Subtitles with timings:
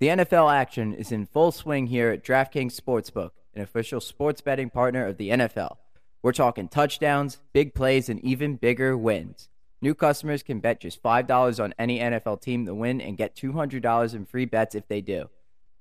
[0.00, 4.70] The NFL action is in full swing here at DraftKings Sportsbook, an official sports betting
[4.70, 5.78] partner of the NFL.
[6.22, 9.48] We're talking touchdowns, big plays, and even bigger wins.
[9.82, 14.14] New customers can bet just $5 on any NFL team to win and get $200
[14.14, 15.30] in free bets if they do.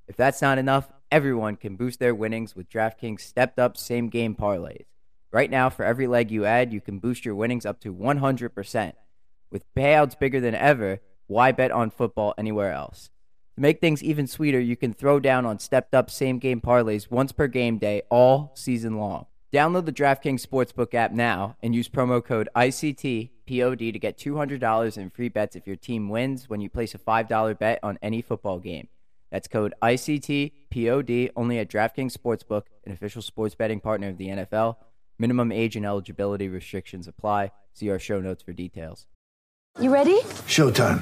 [0.07, 4.33] If that's not enough, everyone can boost their winnings with DraftKings stepped up same game
[4.33, 4.85] parlays.
[5.29, 8.93] Right now, for every leg you add, you can boost your winnings up to 100%.
[9.51, 13.11] With payouts bigger than ever, why bet on football anywhere else?
[13.57, 17.09] To make things even sweeter, you can throw down on stepped up same game parlays
[17.09, 19.25] once per game day all season long.
[19.51, 25.09] Download the DraftKings Sportsbook app now and use promo code ICTPOD to get $200 in
[25.09, 28.59] free bets if your team wins when you place a $5 bet on any football
[28.59, 28.89] game.
[29.31, 34.75] That's code ICTPOD only at DraftKings Sportsbook, an official sports betting partner of the NFL.
[35.17, 37.53] Minimum age and eligibility restrictions apply.
[37.73, 39.07] See our show notes for details.
[39.79, 40.19] You ready?
[40.45, 41.01] Showtime.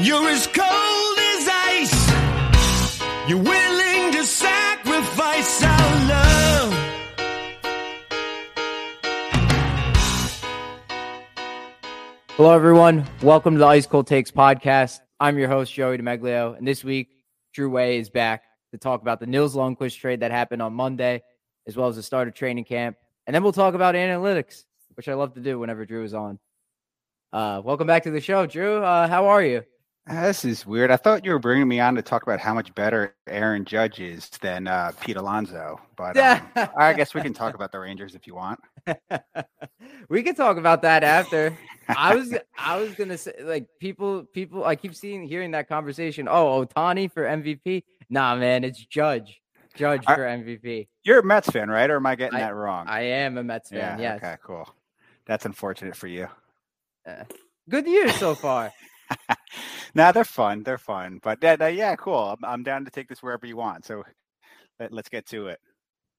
[0.00, 2.10] You're as cold as ice.
[3.28, 6.72] You're willing to sacrifice our love.
[12.30, 13.06] Hello, everyone.
[13.22, 15.00] Welcome to the Ice Cold Takes podcast.
[15.20, 17.10] I'm your host, Joey DeMeglio, and this week,
[17.52, 21.22] Drew Way is back to talk about the Nils Lundkvist trade that happened on Monday,
[21.66, 22.96] as well as the start of training camp.
[23.26, 26.38] And then we'll talk about analytics, which I love to do whenever Drew is on.
[27.30, 28.82] Uh, welcome back to the show, Drew.
[28.82, 29.64] Uh, how are you?
[30.08, 30.90] Ah, This is weird.
[30.90, 34.00] I thought you were bringing me on to talk about how much better Aaron Judge
[34.00, 36.40] is than uh, Pete Alonso, but um,
[36.76, 38.58] I guess we can talk about the Rangers if you want.
[40.08, 41.56] we can talk about that after.
[41.88, 46.26] I was I was gonna say like people people I keep seeing hearing that conversation.
[46.28, 47.84] Oh, Ohtani for MVP.
[48.10, 49.40] Nah, man, it's Judge.
[49.76, 50.88] Judge I- for MVP.
[51.04, 51.88] You're a Mets fan, right?
[51.88, 52.86] Or am I getting that wrong?
[52.88, 53.90] I am a Mets yeah.
[53.90, 54.00] fan.
[54.00, 54.16] yes.
[54.18, 54.36] Okay.
[54.44, 54.68] Cool.
[55.26, 56.26] That's unfortunate for you.
[57.68, 58.72] Good year so far.
[59.94, 60.62] Nah, they're fun.
[60.62, 61.20] They're fun.
[61.22, 62.36] But yeah, yeah, cool.
[62.42, 63.84] I'm, down to take this wherever you want.
[63.84, 64.04] So
[64.80, 65.60] let, let's get to it.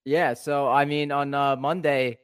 [0.05, 2.19] Yeah, so I mean, on uh, Monday,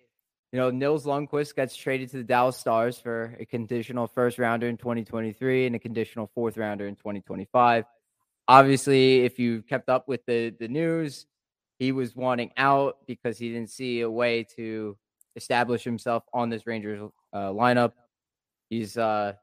[0.51, 4.67] you know, Nils Lundkvist gets traded to the Dallas Stars for a conditional first rounder
[4.67, 7.85] in 2023 and a conditional fourth rounder in 2025.
[8.47, 11.27] Obviously, if you kept up with the the news,
[11.77, 14.97] he was wanting out because he didn't see a way to
[15.35, 16.99] establish himself on this Rangers
[17.31, 17.93] uh, lineup.
[18.69, 19.33] He's uh,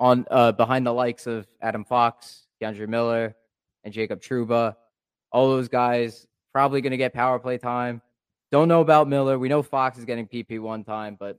[0.00, 3.36] on uh, behind the likes of Adam Fox, K'Andre Miller,
[3.84, 4.74] and Jacob Trouba.
[5.30, 8.02] All those guys probably going to get power play time.
[8.50, 9.38] Don't know about Miller.
[9.38, 11.38] We know Fox is getting PP one time, but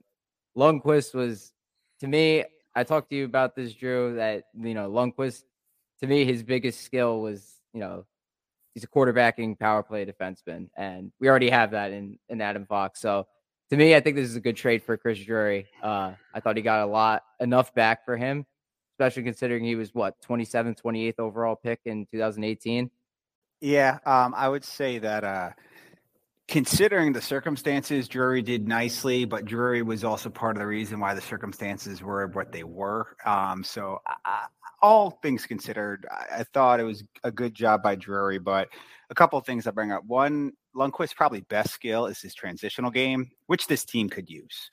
[0.56, 1.52] Lundqvist was,
[2.00, 5.42] to me, I talked to you about this, Drew, that, you know, Lundqvist,
[6.00, 8.06] to me, his biggest skill was, you know,
[8.72, 10.70] he's a quarterbacking power play defenseman.
[10.76, 13.00] And we already have that in, in Adam Fox.
[13.00, 13.26] So
[13.70, 15.66] to me, I think this is a good trade for Chris Drury.
[15.82, 18.46] Uh, I thought he got a lot, enough back for him,
[18.92, 22.90] especially considering he was what, 27th, 28th overall pick in 2018.
[23.60, 25.50] Yeah, um, I would say that uh,
[26.48, 31.14] considering the circumstances, Drury did nicely, but Drury was also part of the reason why
[31.14, 33.16] the circumstances were what they were.
[33.24, 34.46] Um, so, I,
[34.82, 38.38] all things considered, I, I thought it was a good job by Drury.
[38.38, 38.68] But
[39.10, 42.90] a couple of things I bring up: one, Lundqvist's probably best skill is his transitional
[42.90, 44.70] game, which this team could use.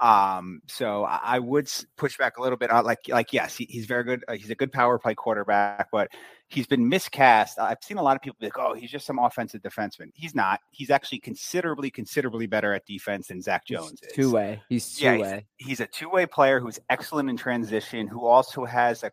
[0.00, 2.70] Um, so I I would push back a little bit.
[2.70, 4.24] Uh, Like, like yes, he, he's very good.
[4.28, 6.08] Uh, he's a good power play quarterback, but
[6.48, 7.58] he's been miscast.
[7.58, 10.34] I've seen a lot of people be like, "Oh, he's just some offensive defenseman." He's
[10.34, 10.60] not.
[10.70, 14.12] He's actually considerably, considerably better at defense than Zach Jones is.
[14.12, 14.62] Two way.
[14.68, 15.46] He's two Yeah, way.
[15.56, 19.10] He's a two-way player who's excellent in transition, who also has a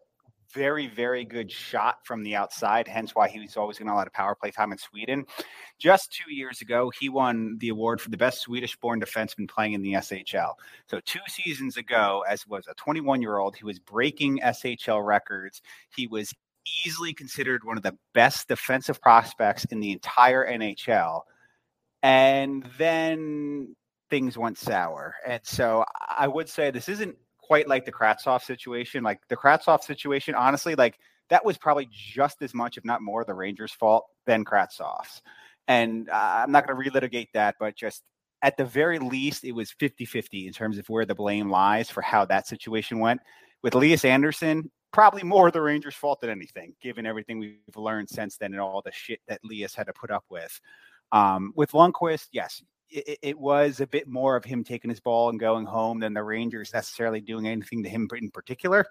[0.56, 2.88] very, very good shot from the outside.
[2.88, 5.26] Hence, why he was always getting a lot of power play time in Sweden.
[5.78, 9.82] Just two years ago, he won the award for the best Swedish-born defenseman playing in
[9.82, 10.54] the SHL.
[10.90, 15.62] So two seasons ago, as was a 21-year-old, he was breaking SHL records.
[15.96, 16.34] He was
[16.86, 21.22] easily considered one of the best defensive prospects in the entire NHL.
[22.02, 23.76] And then
[24.10, 25.16] things went sour.
[25.28, 29.04] And so I would say this isn't quite like the Kravtsov situation.
[29.04, 30.98] Like the Kravtsov situation, honestly, like
[31.30, 35.22] that was probably just as much, if not more, the Rangers' fault than Kravtsov's.
[35.68, 38.04] And uh, I'm not going to relitigate that, but just
[38.42, 41.90] at the very least, it was 50 50 in terms of where the blame lies
[41.90, 43.22] for how that situation went.
[43.64, 48.38] With Elias Andersson, probably more the Rangers' fault than anything, given everything we've learned since
[48.38, 50.60] then and all the shit that Lias had to put up with.
[51.12, 52.64] Um, with Lundqvist, yes,
[52.96, 56.14] it, it, was a bit more of him taking his ball and going home than
[56.14, 58.86] the Rangers necessarily doing anything to him in particular.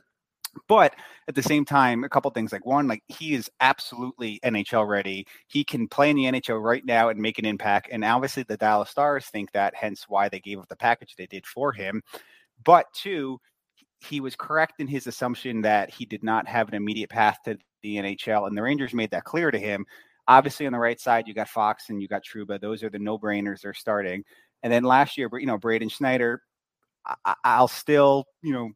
[0.69, 0.95] But
[1.27, 5.27] at the same time, a couple things like one, like he is absolutely NHL ready.
[5.49, 7.89] He can play in the NHL right now and make an impact.
[7.91, 11.27] And obviously, the Dallas Stars think that, hence why they gave up the package they
[11.27, 12.03] did for him.
[12.65, 13.41] But two,
[14.09, 17.59] he was correct in his assumption that he did not have an immediate path to
[17.83, 19.85] the NHL, and the Rangers made that clear to him.
[20.27, 22.61] Obviously, on the right side, you got Fox and you got Trouba.
[22.61, 24.25] Those are the no-brainers they're starting.
[24.63, 26.41] And then last year, you know, Braden Schneider,
[27.25, 28.71] I, will still, you know,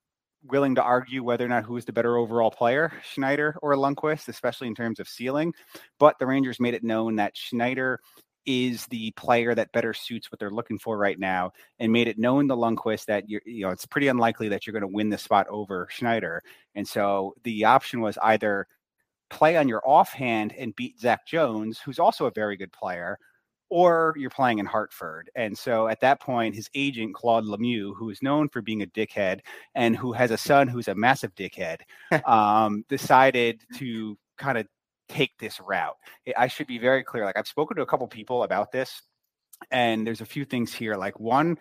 [0.44, 4.28] willing to argue whether or not who is the better overall player, Schneider or Lundqvist,
[4.28, 5.54] especially in terms of ceiling.
[5.98, 8.00] But the Rangers made it known that Schneider
[8.46, 12.18] is the player that better suits what they're looking for right now, and made it
[12.18, 15.18] known to Lundqvist that you know it's pretty unlikely that you're going to win the
[15.18, 16.42] spot over Schneider.
[16.74, 18.66] And so the option was either
[19.30, 23.18] play on your offhand and beat Zach Jones, who's also a very good player,
[23.70, 25.30] or you're playing in Hartford.
[25.34, 28.86] And so at that point, his agent, Claude Lemieux, who is known for being a
[28.86, 29.40] dickhead
[29.74, 31.80] and who has a son who's a massive dickhead,
[32.26, 34.66] um, decided to kind of
[35.08, 35.96] take this route.
[36.36, 37.24] I should be very clear.
[37.24, 39.02] Like I've spoken to a couple people about this,
[39.70, 40.94] and there's a few things here.
[40.94, 41.58] Like one,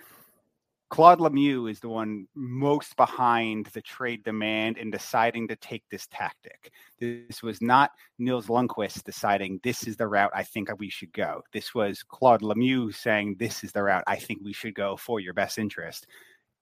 [0.89, 6.07] Claude Lemieux is the one most behind the trade demand in deciding to take this
[6.07, 6.71] tactic.
[6.99, 11.41] This was not Nils Lundqvist deciding this is the route I think we should go.
[11.51, 15.19] This was Claude Lemieux saying this is the route I think we should go for
[15.19, 16.07] your best interest.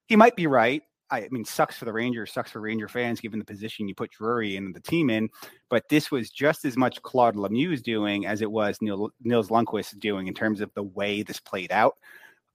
[0.07, 0.81] He might be right.
[1.11, 4.09] I mean, sucks for the Rangers, sucks for Ranger fans, given the position you put
[4.09, 5.29] Drury and the team in.
[5.69, 9.11] But this was just as much Claude Lemieux doing as it was Nils
[9.49, 11.93] Lundqvist doing in terms of the way this played out.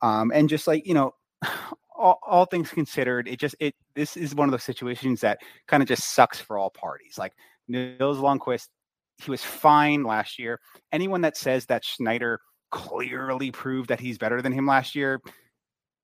[0.02, 1.14] Um, and just like you know,
[1.96, 5.82] all, all, things considered, it just it this is one of those situations that kind
[5.82, 7.18] of just sucks for all parties.
[7.18, 7.32] Like
[7.68, 8.68] Nils Lundqvist,
[9.22, 10.60] he was fine last year.
[10.92, 12.40] Anyone that says that Schneider
[12.70, 15.20] clearly proved that he's better than him last year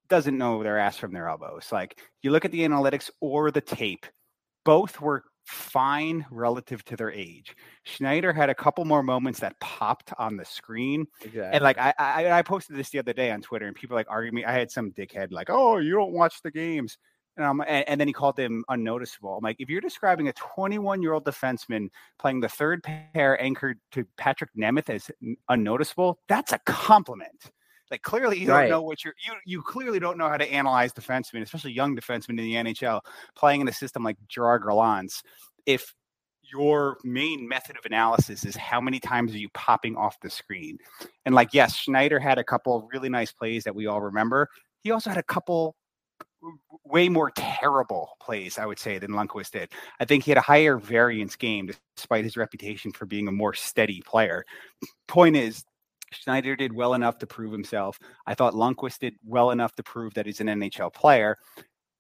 [0.09, 1.69] doesn't know their ass from their elbows.
[1.73, 4.07] Like you look at the analytics or the tape,
[4.65, 7.57] both were fine relative to their age.
[7.85, 11.07] Schneider had a couple more moments that popped on the screen.
[11.23, 11.51] Exactly.
[11.53, 14.09] And like I, I, I posted this the other day on Twitter and people like
[14.11, 14.45] arguing me.
[14.45, 16.99] I had some dickhead like, oh, you don't watch the games.
[17.37, 19.37] And, um, and, and then he called them unnoticeable.
[19.37, 21.89] I'm like, if you're describing a 21 year old defenseman
[22.19, 25.11] playing the third pair anchored to Patrick Nemeth as
[25.49, 27.53] unnoticeable, that's a compliment.
[27.91, 28.63] Like clearly you right.
[28.63, 31.97] don't know what you're you you clearly don't know how to analyze defensemen, especially young
[31.97, 33.01] defensemen in the NHL,
[33.37, 35.23] playing in a system like Gerard Gallant's.
[35.67, 35.95] If
[36.53, 40.79] your main method of analysis is how many times are you popping off the screen?
[41.25, 44.49] And like, yes, Schneider had a couple of really nice plays that we all remember.
[44.83, 45.75] He also had a couple
[46.85, 49.73] way more terrible plays, I would say, than Lundqvist did.
[49.99, 53.55] I think he had a higher variance game despite his reputation for being a more
[53.55, 54.45] steady player.
[55.09, 55.65] Point is,
[56.13, 57.99] Schneider did well enough to prove himself.
[58.27, 61.37] I thought Lundqvist did well enough to prove that he's an NHL player.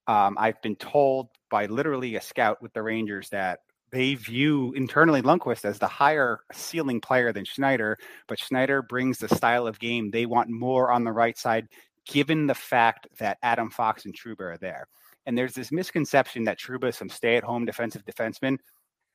[0.06, 3.60] Um, I've been told by literally a scout with the Rangers that
[3.90, 7.96] they view internally Lundqvist as the higher ceiling player than Schneider,
[8.28, 11.68] but Schneider brings the style of game they want more on the right side,
[12.06, 14.88] given the fact that Adam Fox and Trouba are there.
[15.24, 18.58] And there's this misconception that Trouba is some stay-at-home defensive defenseman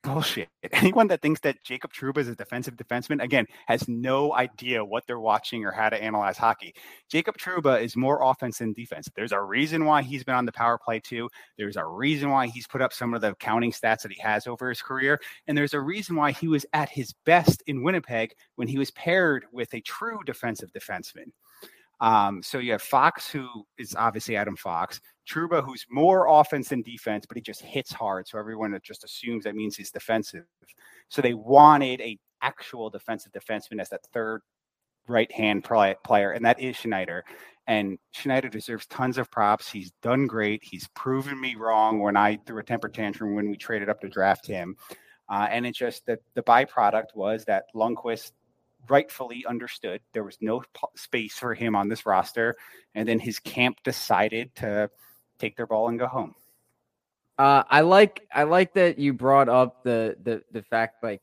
[0.03, 0.49] bullshit.
[0.71, 5.05] Anyone that thinks that Jacob Trouba is a defensive defenseman, again, has no idea what
[5.07, 6.73] they're watching or how to analyze hockey.
[7.09, 9.09] Jacob Trouba is more offense than defense.
[9.15, 11.29] There's a reason why he's been on the power play too.
[11.57, 14.47] There's a reason why he's put up some of the counting stats that he has
[14.47, 15.19] over his career.
[15.47, 18.91] And there's a reason why he was at his best in Winnipeg when he was
[18.91, 21.31] paired with a true defensive defenseman.
[22.01, 23.47] Um, so you have Fox, who
[23.77, 24.99] is obviously Adam Fox,
[25.29, 28.27] Trouba, who's more offense than defense, but he just hits hard.
[28.27, 30.45] So everyone just assumes that means he's defensive.
[31.09, 34.41] So they wanted a actual defensive defenseman as that third
[35.07, 37.23] right hand player, and that is Schneider.
[37.67, 39.71] And Schneider deserves tons of props.
[39.71, 40.63] He's done great.
[40.63, 44.09] He's proven me wrong when I threw a temper tantrum when we traded up to
[44.09, 44.75] draft him.
[45.29, 48.31] Uh, and it's just that the byproduct was that Lundqvist
[48.89, 52.55] rightfully understood there was no p- space for him on this roster,
[52.95, 54.89] and then his camp decided to
[55.41, 56.35] take their ball and go home.
[57.37, 61.21] Uh, I like I like that you brought up the the the fact like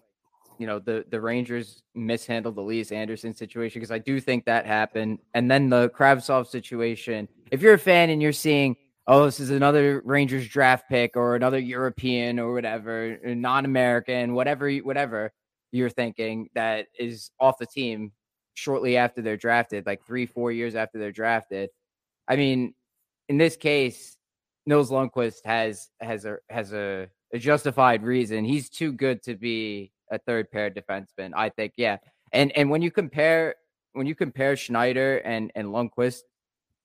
[0.59, 4.67] you know the the Rangers mishandled the Lias Andersson situation because I do think that
[4.67, 7.29] happened, and then the Kravtsov situation.
[7.51, 11.37] If you're a fan and you're seeing, oh, this is another Rangers draft pick or
[11.37, 15.33] another European or whatever, non-American, whatever, whatever,
[15.73, 18.13] you're thinking that is off the team
[18.55, 21.71] shortly after they're drafted, like three, four years after they're drafted.
[22.27, 22.75] I mean,
[23.29, 24.17] in this case,
[24.67, 28.45] Nils Lundqvist has has a has a a justified reason.
[28.45, 31.33] He's too good to be a third pair defenseman.
[31.35, 31.99] I think, yeah.
[32.33, 33.55] And and when you compare
[33.93, 36.21] when you compare Schneider and and Lundqvist,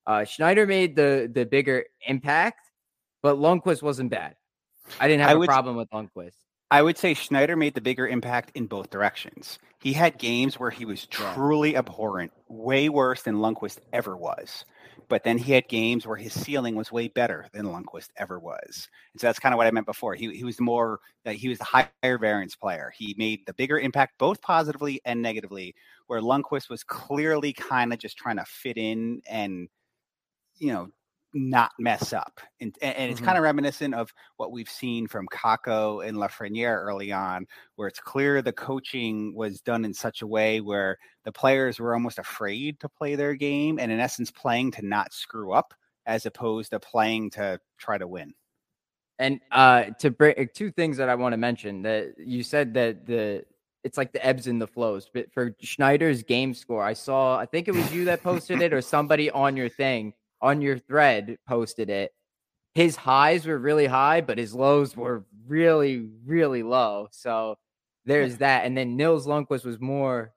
[0.07, 2.69] uh, Schneider made the the bigger impact,
[3.21, 4.35] but Lundqvist wasn't bad.
[4.99, 6.35] I didn't have I a would- problem with Lundqvist.
[6.73, 9.59] I would say Schneider made the bigger impact in both directions.
[9.79, 14.65] He had games where he was truly abhorrent, way worse than Lundqvist ever was.
[15.07, 18.89] But then he had games where his ceiling was way better than Lundqvist ever was.
[19.13, 20.15] And so that's kind of what I meant before.
[20.15, 22.91] He, he was the more, he was the higher variance player.
[22.97, 25.75] He made the bigger impact both positively and negatively,
[26.07, 29.69] where Lundqvist was clearly kind of just trying to fit in and,
[30.57, 30.89] you know,
[31.33, 32.39] not mess up.
[32.61, 33.25] And, and, it's Mhm.
[33.25, 37.99] kind of reminiscent of what we've seen from Kakko and Lafreniere early on, where it's
[37.99, 42.79] clear the coaching was done in such a way where the players were almost afraid
[42.81, 45.73] to play their game and, in essence, playing to not screw up
[46.05, 48.33] as opposed to playing to try to win.
[49.19, 53.05] And uh to bring two things that I want to mention that you said that
[53.05, 53.45] the
[53.83, 55.09] it's like the ebbs and the flows.
[55.13, 58.73] But for Schneider's game score, I saw I think it was you that posted it
[58.73, 62.11] or somebody on your thing on your thread posted it.
[62.75, 67.07] His highs were really high, but his lows were really, really low.
[67.11, 67.55] So
[68.05, 68.65] there's that.
[68.65, 70.33] And then Nils Lundqvist was more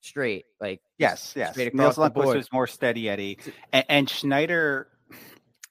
[0.00, 1.56] straight, like Yes, yes.
[1.56, 3.38] Nils Lundqvist was more steady Eddie,
[3.72, 4.88] and, and Schneider.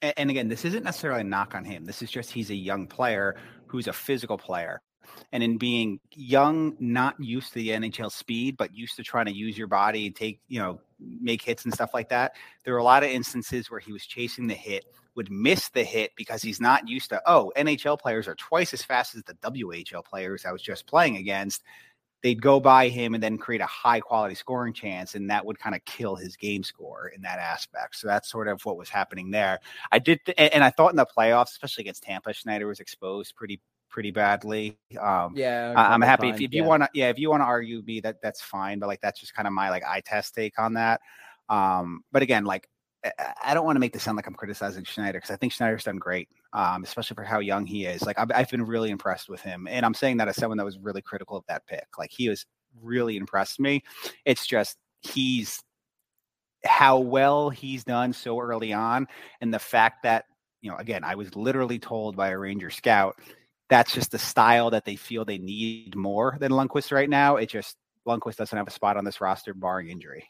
[0.02, 1.86] a- And again, this isn't necessarily a knock on him.
[1.86, 3.36] This is just he's a young player
[3.68, 4.82] who's a physical player,
[5.32, 9.34] and in being young, not used to the NHL speed, but used to trying to
[9.34, 12.34] use your body and take you know make hits and stuff like that.
[12.64, 15.84] There were a lot of instances where he was chasing the hit, would miss the
[15.84, 17.22] hit because he's not used to.
[17.26, 21.18] Oh, NHL players are twice as fast as the WHL players I was just playing
[21.18, 21.64] against
[22.22, 25.60] they'd go by him and then create a high quality scoring chance and that would
[25.60, 28.90] kind of kill his game score in that aspect so that's sort of what was
[28.90, 29.60] happening there
[29.92, 33.60] i did and i thought in the playoffs especially against tampa schneider was exposed pretty
[33.92, 35.74] pretty badly um Yeah.
[35.76, 36.68] I- i'm couple happy if, times, if you yeah.
[36.68, 39.20] want to yeah if you want to argue me that that's fine but like that's
[39.20, 41.02] just kind of my like eye test take on that
[41.50, 42.68] um but again like
[43.04, 45.54] I- I don't want to make this sound like I'm criticizing Schneider because I think
[45.54, 48.04] Schneider's done great, um, especially for how young he is.
[48.04, 50.66] Like I've, I've been really impressed with him, and I'm saying that as someone that
[50.66, 51.88] was really critical of that pick.
[51.98, 52.46] Like he was
[52.80, 53.84] really impressed me.
[54.24, 55.60] It's just he's
[56.64, 59.08] how well he's done so early on,
[59.42, 60.26] and the fact that
[60.62, 63.16] you know, again, I was literally told by a Ranger scout
[63.72, 67.38] that's just the style that they feel they need more than Lundqvist right now.
[67.38, 70.30] It just Lundqvist doesn't have a spot on this roster barring injury.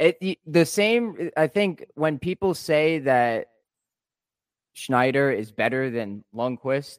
[0.00, 1.16] It the same.
[1.36, 3.46] Uh, I think when people say that
[4.72, 6.98] Schneider is better than Lundqvist,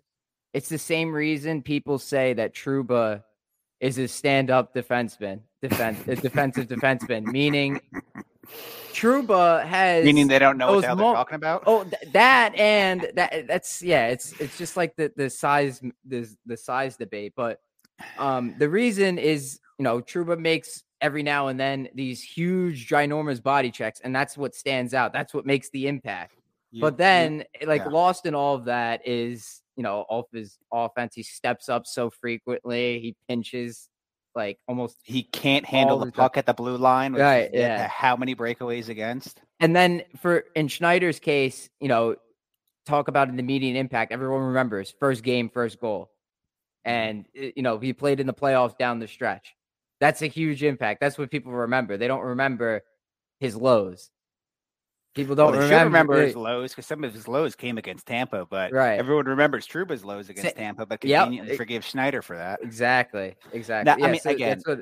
[0.53, 3.23] it's the same reason people say that Trouba
[3.81, 7.25] is a stand-up defenseman, defense, a defensive defenseman.
[7.25, 7.81] Meaning,
[8.93, 11.63] Trouba has Meaning they don't know what the hell they're talking about.
[11.67, 16.27] Oh, th- that and that that's yeah, it's it's just like the the size the
[16.45, 17.59] the size debate, but
[18.17, 23.43] um the reason is, you know, Trouba makes every now and then these huge ginormous
[23.43, 25.11] body checks and that's what stands out.
[25.13, 26.37] That's what makes the impact.
[26.71, 27.89] You- but you- then like yeah.
[27.89, 32.09] lost in all of that is, you know, off his offense he steps up so
[32.09, 33.89] frequently, he pinches
[34.35, 36.11] like almost he can't handle the time.
[36.11, 37.13] puck at the blue line.
[37.13, 37.87] Right, yeah.
[37.87, 39.41] How many breakaways against?
[39.59, 42.15] And then for in Schneider's case, you know,
[42.85, 44.11] talk about in the median impact.
[44.11, 46.11] Everyone remembers first game, first goal,
[46.83, 49.55] and uh, you know he played in the playoffs down the stretch.
[49.99, 50.99] That's a huge impact.
[50.99, 51.97] That's what people remember.
[51.97, 52.83] They don't remember
[53.39, 54.09] his lows.
[55.15, 55.85] People don't they remember.
[55.85, 58.99] remember his lows because some of his lows came against Tampa, but Right.
[58.99, 61.23] everyone remembers Trouba's lows against Tampa, but Yep.
[61.23, 62.59] conveniently It- forgive Schneider for that.
[62.61, 63.91] exactly, exactly.
[64.01, 64.79] Now, I mean, so again, that's what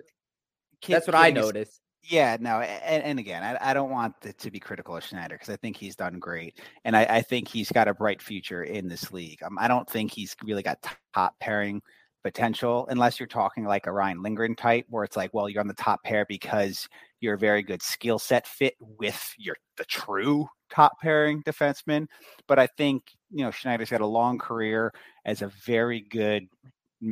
[0.88, 1.80] that's what I noticed.
[2.06, 5.36] Yeah, no, and, and again, I, I don't want to, to be critical of Schneider
[5.36, 8.64] because I think he's done great, and I, I think he's got a bright future
[8.64, 9.42] in this league.
[9.42, 10.80] Um, I don't think he's really got
[11.14, 11.82] top pairing
[12.22, 15.68] potential unless you're talking like a Ryan Lindgren type, where it's like, well, you're on
[15.68, 16.90] the top pair because
[17.24, 22.08] you're a very good skill set fit with your the true top pairing defenseman.
[22.48, 24.94] But I think you know Schneider's had a long career
[25.26, 26.48] as a very good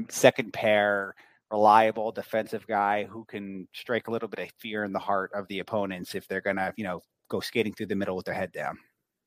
[0.10, 1.16] second pair
[1.52, 5.48] reliable defensive guy who can strike a little bit of fear in the heart of
[5.48, 8.52] the opponents if they're gonna, you know, go skating through the middle with their head
[8.52, 8.78] down.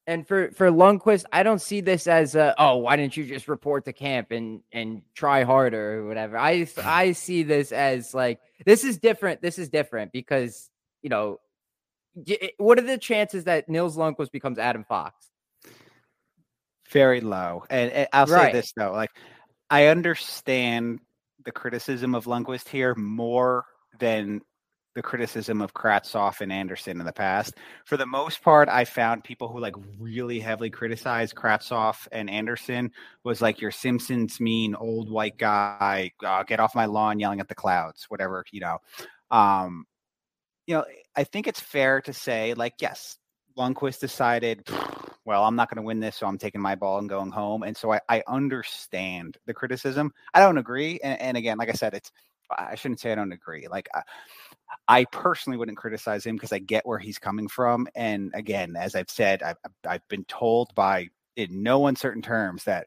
[0.06, 3.48] And for for Lundqvist, I don't see this as a oh, why didn't you just
[3.48, 6.36] report to camp and and try harder or whatever.
[6.36, 9.40] I I see this as like this is different.
[9.40, 10.70] This is different because
[11.04, 11.38] you know
[12.58, 15.30] what are the chances that Nils Lundqvist becomes Adam Fox?
[16.90, 17.64] Very low.
[17.70, 19.10] And, and I'll say this though, like
[19.70, 21.00] I understand
[21.44, 23.64] the criticism of Lundqvist here more
[23.98, 24.40] than
[24.94, 27.54] the criticism of Kravtsov and Andersson in the past.
[27.84, 32.92] For the most part, I found people who like really heavily criticize Kravtsov and Andersson
[33.24, 37.48] was like your Simpsons mean old white guy, uh, get off my lawn yelling at
[37.48, 38.78] the clouds, whatever, you know.
[39.32, 39.84] Um,
[40.66, 40.84] you know,
[41.16, 43.18] I think it's fair to say, like, yes,
[43.56, 44.68] Lundqvist decided,
[45.24, 47.62] well, I'm not going to win this, so I'm taking my ball and going home.
[47.62, 50.12] And so I, I understand the criticism.
[50.32, 50.98] I don't agree.
[51.02, 52.10] And, and, again, like I said, it's
[52.50, 53.66] I shouldn't say I don't agree.
[53.68, 54.02] Like I,
[54.88, 57.88] I personally wouldn't criticize him because I get where he's coming from.
[57.94, 59.56] And again, as I've said, I've,
[59.86, 62.86] I've been told by in no uncertain terms that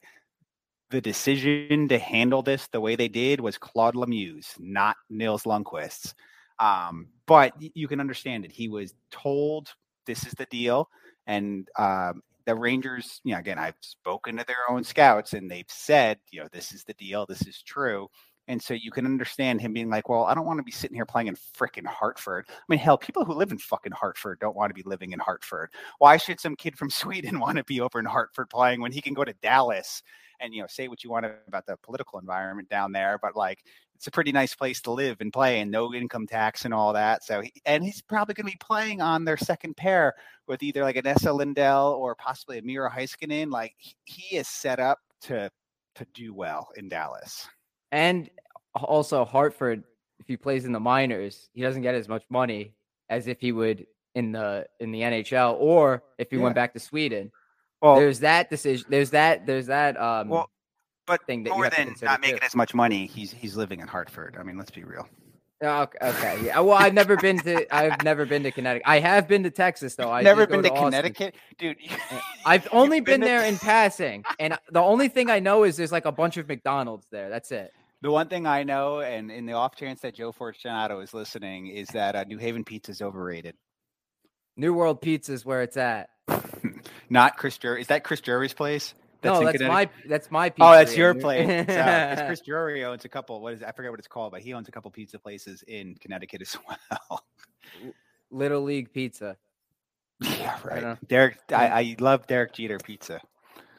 [0.89, 6.13] the decision to handle this the way they did was Claude Lemieux's, not Nils Lundqvist's.
[6.59, 8.51] Um, but you can understand it.
[8.51, 9.73] He was told
[10.05, 10.89] this is the deal,
[11.25, 15.65] and um, the Rangers, you know, again, I've spoken to their own scouts, and they've
[15.67, 18.07] said, you know, this is the deal, this is true.
[18.47, 20.95] And so you can understand him being like, well, I don't want to be sitting
[20.95, 22.45] here playing in freaking Hartford.
[22.49, 25.19] I mean, hell, people who live in fucking Hartford don't want to be living in
[25.19, 25.69] Hartford.
[25.97, 29.01] Why should some kid from Sweden want to be over in Hartford playing when he
[29.01, 30.01] can go to Dallas
[30.39, 33.19] and, you know, say what you want about the political environment down there?
[33.21, 33.59] But like,
[33.97, 36.93] it's a pretty nice place to live and play and no income tax and all
[36.93, 37.23] that.
[37.23, 40.13] So, he, and he's probably going to be playing on their second pair
[40.47, 43.49] with either like an Esa Lindell or possibly a Miro Heiskanen.
[43.49, 43.73] Like
[44.05, 45.49] he is set up to,
[45.95, 47.47] to do well in Dallas.
[47.91, 48.29] And
[48.75, 49.83] also Hartford,
[50.19, 52.75] if he plays in the minors, he doesn't get as much money
[53.09, 56.43] as if he would in the, in the NHL or if he yeah.
[56.43, 57.31] went back to Sweden.
[57.81, 58.85] Well, there's that decision.
[58.89, 60.51] There's that, there's that, um, well,
[61.07, 62.45] but thing that more than not making too.
[62.45, 64.37] as much money, he's he's living in Hartford.
[64.39, 65.07] I mean, let's be real.
[65.63, 66.45] Oh, okay, okay.
[66.45, 66.59] Yeah.
[66.59, 68.87] Well, I've never been to I've never been to Connecticut.
[68.87, 70.11] I have been to Texas though.
[70.11, 71.77] I've never been to, to Connecticut, dude.
[72.45, 75.91] I've only been, been there in passing, and the only thing I know is there's
[75.91, 77.29] like a bunch of McDonald's there.
[77.29, 77.71] That's it.
[78.01, 81.67] The one thing I know, and in the off chance that Joe Fortunato is listening,
[81.67, 83.55] is that uh, New Haven pizza is overrated.
[84.55, 86.09] New World Pizza is where it's at.
[87.09, 87.81] Not Chris Jury.
[87.81, 88.93] Is that Chris Jerry's place?
[89.21, 90.53] That's no, that's my that's my.
[90.59, 91.47] Oh, that's your place.
[91.69, 93.41] uh, Chris Drury owns a couple.
[93.41, 95.95] What is I forget what it's called, but he owns a couple pizza places in
[95.95, 96.57] Connecticut as
[97.09, 97.23] well.
[98.29, 99.37] Little League Pizza.
[100.19, 101.07] Yeah, right.
[101.07, 103.21] Derek, I, I love Derek Jeter Pizza.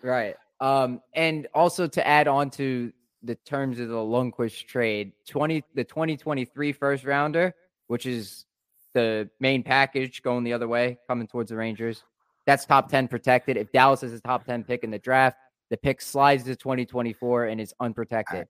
[0.02, 0.36] Right.
[0.60, 5.84] Um, and also to add on to the terms of the Lundqvist trade, twenty the
[5.84, 7.54] 2023 first rounder,
[7.88, 8.44] which is
[8.94, 12.02] the main package going the other way, coming towards the Rangers.
[12.48, 13.58] That's top 10 protected.
[13.58, 15.36] If Dallas is a top 10 pick in the draft,
[15.68, 18.48] the pick slides to 2024 and is unprotected.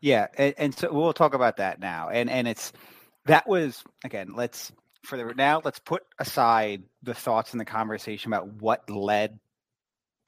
[0.00, 2.10] Yeah, and, and, so we'll talk about that now.
[2.10, 2.72] And and it's
[3.26, 4.70] that was again, let's
[5.02, 9.40] for the now, let's put aside the thoughts and the conversation about what led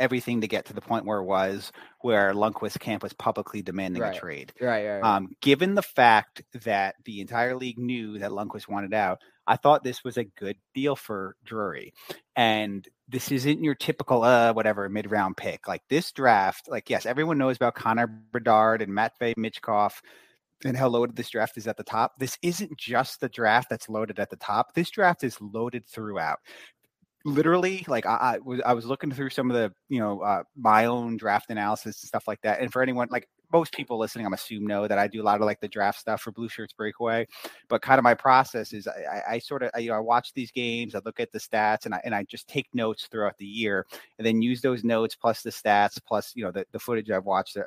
[0.00, 4.02] everything to get to the point where it was where Lundqvist camp was publicly demanding
[4.02, 4.16] right.
[4.16, 4.52] a trade.
[4.60, 5.16] Right, right, right.
[5.16, 9.82] Um, given the fact that the entire league knew that Lundqvist wanted out, I thought
[9.82, 11.92] this was a good deal for Drury.
[12.36, 15.66] And this isn't your typical uh whatever mid round pick.
[15.66, 20.00] Like this draft, like yes, everyone knows about Connor Bedard and Matvey Michkov
[20.64, 22.12] and how loaded this draft is at the top.
[22.16, 24.72] This isn't just the draft that's loaded at the top.
[24.72, 26.38] This draft is loaded throughout
[27.24, 30.44] literally like I, I, was I was looking through some of the you know uh,
[30.56, 32.60] my own draft analysis and stuff like that.
[32.60, 35.40] And for anyone like most people listening, I'm assume know that I do a lot
[35.40, 37.26] of like the draft stuff for Blueshirts Breakaway.
[37.68, 40.00] But kind of my process is I, I, I sort of I, you know I
[40.00, 43.08] watch these games, I look at the stats, and I and I just take notes
[43.10, 43.86] throughout the year,
[44.18, 47.24] and then use those notes plus the stats plus you know the, the footage I've
[47.24, 47.56] watched.
[47.56, 47.64] Uh,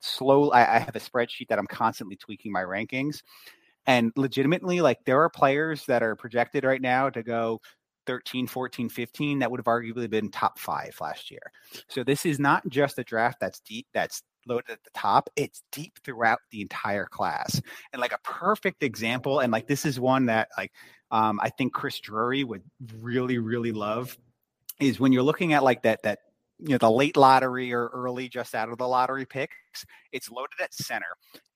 [0.00, 3.22] slow, I, I have a spreadsheet that I'm constantly tweaking my rankings.
[3.86, 7.60] And legitimately, like there are players that are projected right now to go
[8.06, 11.52] 13, 14, 15, that would have arguably been top five last year.
[11.88, 15.30] So this is not just a draft that's deep, that's loaded at the top.
[15.36, 17.60] It's deep throughout the entire class.
[17.92, 20.72] And like a perfect example, and like this is one that like
[21.10, 22.62] um, I think Chris Drury would
[23.00, 24.16] really, really love
[24.80, 26.20] is when you're looking at like that that
[26.58, 30.60] you know the late lottery or early just out of the lottery picks it's loaded
[30.60, 31.06] at center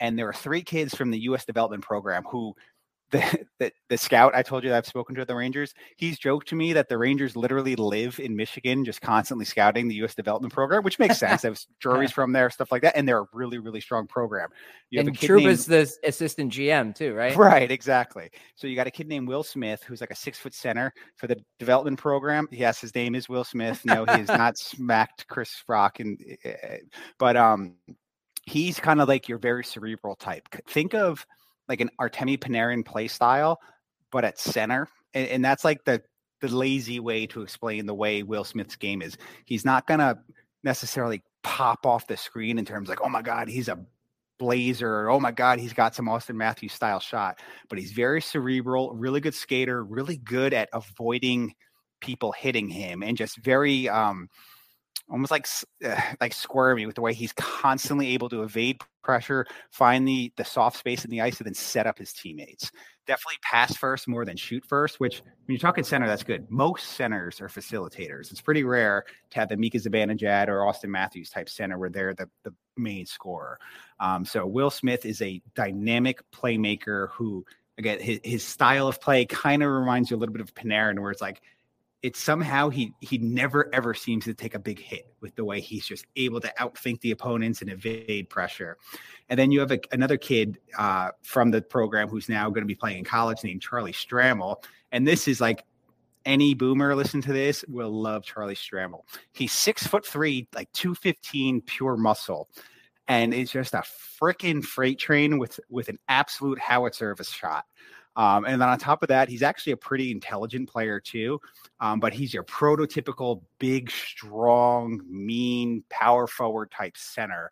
[0.00, 2.54] and there are three kids from the us development program who
[3.10, 6.18] the, the, the scout I told you that I've spoken to at the Rangers, he's
[6.18, 10.14] joked to me that the Rangers literally live in Michigan, just constantly scouting the U.S.
[10.14, 11.42] development program, which makes sense.
[11.42, 14.50] There's juries from there, stuff like that, and they're a really, really strong program.
[14.90, 15.86] You have and Trouba's named...
[15.86, 17.36] the assistant GM too, right?
[17.36, 18.30] Right, exactly.
[18.54, 21.26] So you got a kid named Will Smith, who's like a six foot center for
[21.26, 22.48] the development program.
[22.50, 23.84] Yes, his name is Will Smith.
[23.84, 26.78] No, he has not smacked Chris Rock, and eh, eh,
[27.18, 27.74] but um,
[28.46, 30.48] he's kind of like your very cerebral type.
[30.68, 31.26] Think of
[31.68, 33.60] like an Artemi Panarin play style,
[34.10, 34.88] but at center.
[35.14, 36.02] And, and that's like the
[36.40, 39.16] the lazy way to explain the way Will Smith's game is.
[39.46, 40.18] He's not gonna
[40.62, 43.78] necessarily pop off the screen in terms like, oh my God, he's a
[44.38, 45.02] blazer.
[45.04, 48.92] or, Oh my God, he's got some Auston Matthews style shot, but he's very cerebral,
[48.92, 51.54] really good skater, really good at avoiding
[52.00, 54.28] people hitting him, and just very um,
[55.08, 55.46] almost like
[55.84, 60.44] uh, like squirmy with the way he's constantly able to evade pressure, find the the
[60.44, 62.70] soft space in the ice, and then set up his teammates.
[63.06, 64.98] Definitely pass first more than shoot first.
[64.98, 66.50] Which when you're talking center, that's good.
[66.50, 68.32] Most centers are facilitators.
[68.32, 72.14] It's pretty rare to have the Mika Zibanejad or Auston Matthews type center where they're
[72.14, 73.58] the, the main scorer.
[74.00, 77.44] Um, so Will Smith is a dynamic playmaker who,
[77.78, 80.98] again, his, his style of play kind of reminds you a little bit of Panarin,
[80.98, 81.42] where it's like
[82.02, 85.60] it's somehow he he never ever seems to take a big hit with the way
[85.60, 88.76] he's just able to outthink the opponents and evade pressure.
[89.28, 92.66] And then you have a, another kid uh, from the program who's now going to
[92.66, 94.62] be playing in college named Charlie Stramel.
[94.92, 95.64] And this is like
[96.24, 99.02] any boomer listen to this will love Charlie Stramel.
[99.32, 102.48] He's six foot three, like 215 pure muscle.
[103.08, 103.84] And it's just a
[104.20, 107.64] freaking freight train with with an absolute howitzer of a shot.
[108.16, 111.40] Um, and then on top of that, he's actually a pretty intelligent player too.
[111.80, 117.50] Um, but he's your prototypical big, strong, mean, power forward type center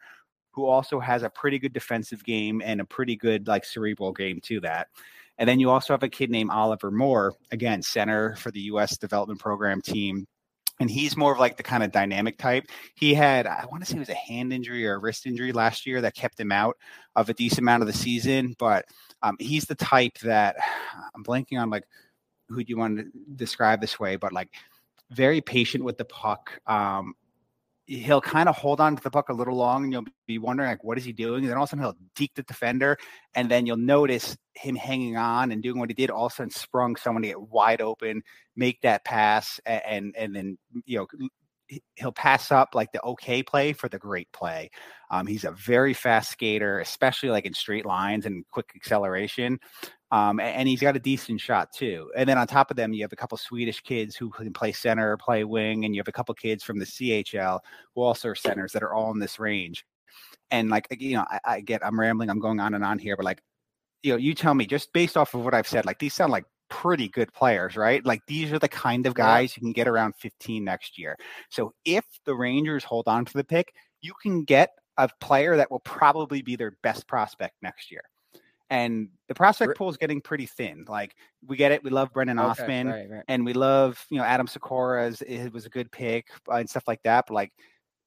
[0.52, 4.40] who also has a pretty good defensive game and a pretty good like cerebral game
[4.40, 4.88] to that.
[5.36, 8.96] And then you also have a kid named Oliver Moore, again, center for the U.S.
[8.96, 10.28] development program team.
[10.80, 12.64] And he's more of like the kind of dynamic type.
[12.96, 15.52] He had, I want to say it was a hand injury or a wrist injury
[15.52, 16.76] last year that kept him out
[17.14, 18.56] of a decent amount of the season.
[18.58, 18.84] But
[19.22, 20.56] um, he's the type that
[21.14, 21.84] I'm blanking on like
[22.48, 23.06] who do you want to
[23.36, 24.50] describe this way, but like
[25.10, 26.50] very patient with the puck.
[26.66, 27.14] Um,
[27.86, 30.70] he'll kind of hold on to the puck a little long and you'll be wondering
[30.70, 31.42] like what is he doing?
[31.42, 32.96] And then all of a sudden he'll deke the defender
[33.34, 36.10] and then you'll notice him hanging on and doing what he did.
[36.10, 38.22] All of a sudden sprung someone to get wide open
[38.56, 41.06] make that pass and and, and then you know
[41.96, 44.70] he'll pass up like the okay play for the great play.
[45.10, 49.58] Um, he's a very fast skater, especially like in straight lines and quick acceleration.
[50.10, 52.10] Um, and he's got a decent shot too.
[52.16, 54.72] And then on top of them, you have a couple Swedish kids who can play
[54.72, 57.60] center, play wing, and you have a couple kids from the CHL
[57.94, 59.84] who also are centers that are all in this range.
[60.50, 63.16] And like you know, I, I get I'm rambling, I'm going on and on here,
[63.16, 63.42] but like
[64.04, 66.30] you know, you tell me just based off of what I've said, like these sound
[66.30, 68.04] like pretty good players, right?
[68.04, 71.16] Like these are the kind of guys you can get around 15 next year.
[71.48, 75.70] So if the Rangers hold on to the pick, you can get a player that
[75.70, 78.02] will probably be their best prospect next year.
[78.70, 80.84] And the prospect pool is getting pretty thin.
[80.88, 81.14] Like
[81.46, 83.24] we get it, we love Brendan okay, right, right.
[83.28, 85.22] and we love you know Adam Sykora.
[85.22, 87.26] It was a good pick uh, and stuff like that.
[87.28, 87.52] But like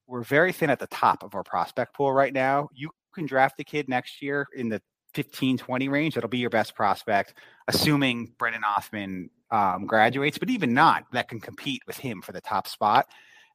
[0.08, 2.68] we're very thin at the top of our prospect pool right now.
[2.74, 4.82] You can draft a kid next year in the
[5.18, 7.34] 15, 20 range, that'll be your best prospect,
[7.68, 12.40] assuming Brennan Othmann um, graduates, but even not, that can compete with him for the
[12.40, 13.08] top spot.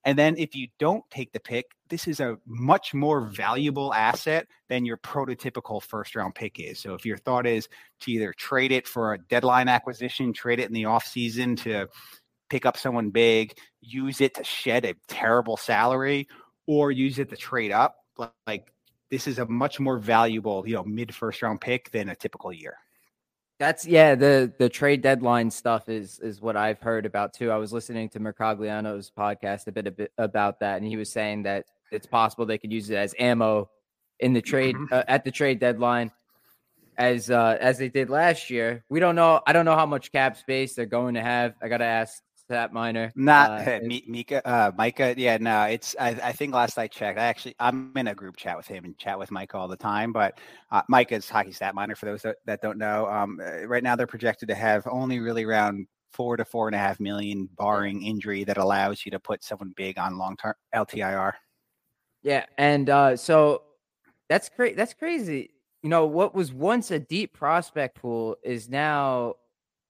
[0.05, 4.48] And then if you don't take the pick, this is a much more valuable asset
[4.68, 6.81] than your prototypical first round pick is.
[6.81, 7.68] So if your thought is
[8.01, 11.87] to either trade it for a deadline acquisition, trade it in the offseason to
[12.51, 16.27] pick up someone big, use it to shed a terrible salary,
[16.66, 17.94] or use it to trade up,
[18.48, 18.66] like
[19.12, 22.51] this is a much more valuable, you know, mid first round pick than a typical
[22.51, 22.79] year.
[23.59, 27.51] That's yeah, the the trade deadline stuff is is what I've heard about too.
[27.51, 31.12] I was listening to Mercogliano's podcast a bit, a bit about that, and he was
[31.12, 33.68] saying that it's possible they could use it as ammo
[34.18, 34.94] in the trade mm-hmm.
[34.94, 36.11] uh, at the trade deadline
[36.96, 38.83] as uh as they did last year.
[38.88, 39.42] We don't know.
[39.46, 41.55] I don't know how much cap space they're going to have.
[41.62, 42.22] I got to ask
[42.53, 43.12] that minor.
[43.15, 45.15] Not uh, Mika, uh, Micah.
[45.17, 45.97] Yeah, no, it's.
[45.99, 48.85] I, I, think last I checked, I actually I'm in a group chat with him
[48.85, 50.12] and chat with Micah all the time.
[50.12, 50.38] But
[50.71, 53.07] uh, Micah's hockey stat minor for those that, that don't know.
[53.07, 56.75] Um, uh, right now they're projected to have only really around four to four and
[56.75, 60.55] a half million, barring injury, that allows you to put someone big on long term
[60.75, 61.33] LTIR.
[62.23, 63.62] Yeah, and uh, so
[64.29, 64.75] that's crazy.
[64.75, 65.51] That's crazy.
[65.83, 69.35] You know what was once a deep prospect pool is now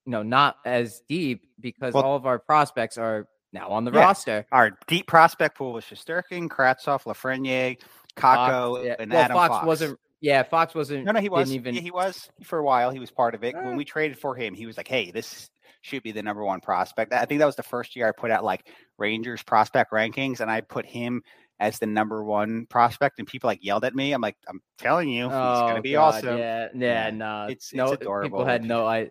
[0.07, 3.93] you know not as deep because well, all of our prospects are now on the
[3.93, 4.47] yeah, roster.
[4.53, 7.79] Our deep prospect pool was Shesterkin, Kravtsov, Lafreniere,
[8.17, 8.97] Kakko, yeah.
[8.99, 9.67] and well, Adam Fox, Fox.
[9.67, 9.99] wasn't.
[10.21, 11.05] Yeah, Fox wasn't.
[11.05, 11.53] No, no, he was.
[11.53, 11.75] Even...
[11.75, 12.91] Yeah, he was for a while.
[12.91, 13.55] He was part of it.
[13.55, 15.51] Uh, when we traded for him, he was like, "Hey, this
[15.83, 18.31] should be the number one prospect." I think that was the first year I put
[18.31, 21.23] out like Rangers prospect rankings, and I put him
[21.59, 24.13] as the number one prospect, and people like yelled at me.
[24.13, 26.39] I'm like, I'm telling you, he's oh, gonna be God, awesome.
[26.39, 28.39] Yeah, yeah, no, it's, it's no, adorable.
[28.39, 29.11] People had no, I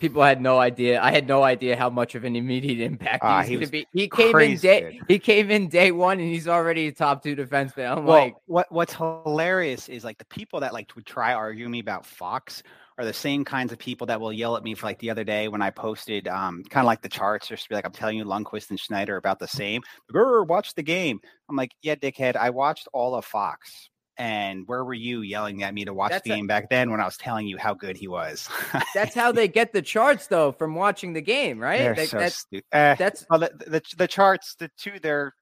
[0.00, 1.00] people had no idea.
[1.00, 3.90] I had no idea how much of an immediate impact uh, he was, going to
[3.92, 4.00] be.
[4.00, 4.80] He came in day.
[4.98, 5.04] Good.
[5.08, 7.98] He came in day one, and he's already a top two defenseman.
[7.98, 11.68] I'm well, like, what what's hilarious is like the people that like would try argue
[11.68, 12.62] me about Fox
[12.98, 15.24] are the same kinds of people that will yell at me for like the other
[15.24, 17.92] day when I posted um kind of like the charts, just to be like, I'm
[17.92, 19.82] telling you, Lundqvist and Schneider are about the same.
[20.12, 21.20] Like, watch the game.
[21.48, 22.36] I'm like, yeah, dickhead.
[22.36, 26.24] I watched all of Fox And where were you yelling at me to watch That's
[26.24, 28.48] the a- game back then when I was telling you how good he was?
[28.94, 31.78] That's how they get the charts though from watching the game, right?
[31.78, 35.32] They're They- so that's stu- eh, that's well, the, the the charts, the to their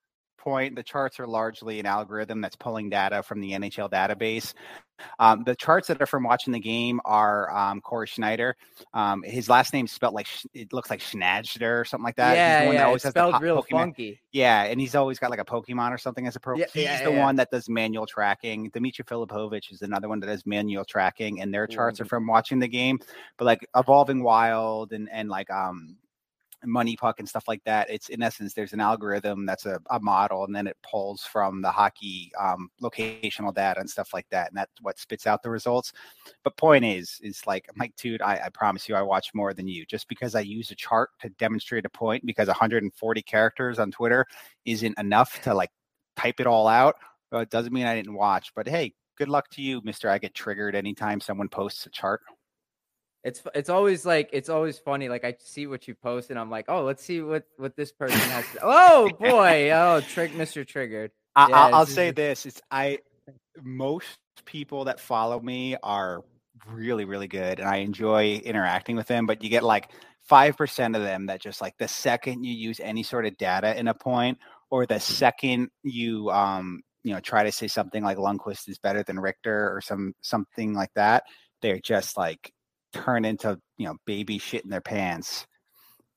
[0.48, 4.54] point, the charts are largely an algorithm that's pulling data from the NHL database.
[5.20, 8.54] Um, the charts that are from watching the game are um, Corey Sznajder.
[8.94, 12.30] Um, his last name's spelled like it looks like Schnadger or something like that.
[12.30, 14.20] He's yeah, the one that yeah, always it's has spelled po- real Pokemon- funky.
[14.32, 16.56] Yeah, and he's always got like a Pokemon or something as a pro.
[16.56, 17.24] Yeah, he's yeah, the yeah.
[17.24, 18.70] one that does manual tracking.
[18.70, 22.08] Dimitri Filipovic is another one that does manual tracking, and their charts are Mhm.
[22.08, 22.98] from watching the game.
[23.36, 25.96] But like Evolving Wild and and like um
[26.64, 30.00] money puck and stuff like that it's in essence there's an algorithm that's a, a
[30.00, 34.48] model and then it pulls from the hockey um, locational data and stuff like that
[34.48, 35.92] and that's what spits out the results.
[36.44, 39.68] But point is is like mike dude I, I promise you i watch more than
[39.68, 39.86] you.
[39.86, 44.26] Just because i use a chart to demonstrate a point because 140 characters on twitter
[44.64, 45.70] isn't enough to like
[46.16, 46.96] type it all out
[47.30, 50.18] well, it doesn't mean i didn't watch but hey good luck to you mister i
[50.18, 52.20] get triggered anytime someone posts a chart
[53.24, 55.08] It's it's always like it's always funny.
[55.08, 57.90] Like I see what you post, and I'm like, oh, let's see what what this
[57.90, 58.44] person has.
[58.52, 58.58] To...
[58.62, 61.10] Oh boy, oh, trick, Mister Triggered.
[61.34, 62.98] I, Yeah, I'll, say this: it's I.
[63.60, 66.22] Most people that follow me are
[66.68, 69.26] really, really good, and I enjoy interacting with them.
[69.26, 69.90] But you get like
[70.22, 73.76] five percent of them that just like the second you use any sort of data
[73.76, 74.38] in a point,
[74.70, 79.02] or the second you um you know try to say something like Lundqvist is better
[79.02, 81.24] than Richter or some something like that,
[81.62, 82.52] they're just like
[82.92, 85.46] turn into you know baby shit in their pants,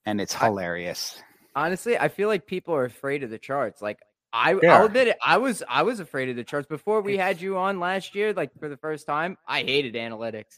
[0.06, 1.22] and it's I- hilarious.
[1.56, 3.82] Honestly, I feel like people are afraid of the charts.
[3.82, 4.00] Like
[4.32, 5.18] I, They I'll admit it.
[5.22, 8.32] I was I was afraid of the charts before we had you on last year.
[8.34, 10.58] Like for the first time, I hated analytics.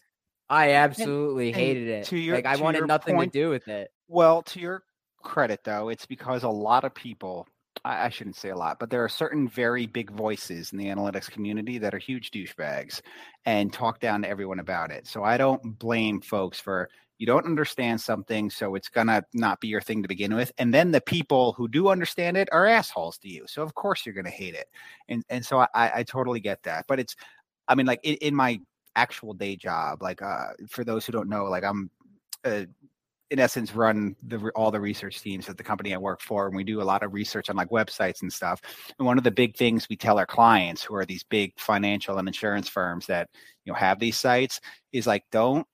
[0.49, 2.05] I absolutely and hated it.
[2.07, 3.89] to your- like I wanted nothing point- to do with it.
[4.07, 4.83] Well, to your
[5.23, 7.47] credit, though, it's because a lot of people,
[7.85, 11.29] I, shouldn't say a lot, but there are certain very big voices in the analytics
[11.29, 13.01] community that are huge douchebags
[13.45, 15.05] and talk down to everyone about it.
[15.05, 19.67] So I don't blame folks for you don't understand something, so it's to not be
[19.67, 20.51] your thing to begin with.
[20.57, 23.45] And then the people who do understand it are assholes to you.
[23.47, 24.67] So, of course, you're to hate it.
[25.07, 26.85] And, and so I, I totally get that.
[26.87, 27.15] But it's,
[27.67, 28.59] I mean, like in, in my
[28.95, 31.89] actual day job, like uh, for those who don't know, like I'm,
[32.43, 32.63] uh,
[33.33, 36.55] in essence run the all the research teams at the company I work for, and
[36.55, 38.61] we do a lot of research on like websites and stuff.
[38.99, 42.19] And one of the big things we tell our clients, who are these big financial
[42.19, 43.29] and insurance firms that
[43.65, 45.65] you know have these sites, is like don't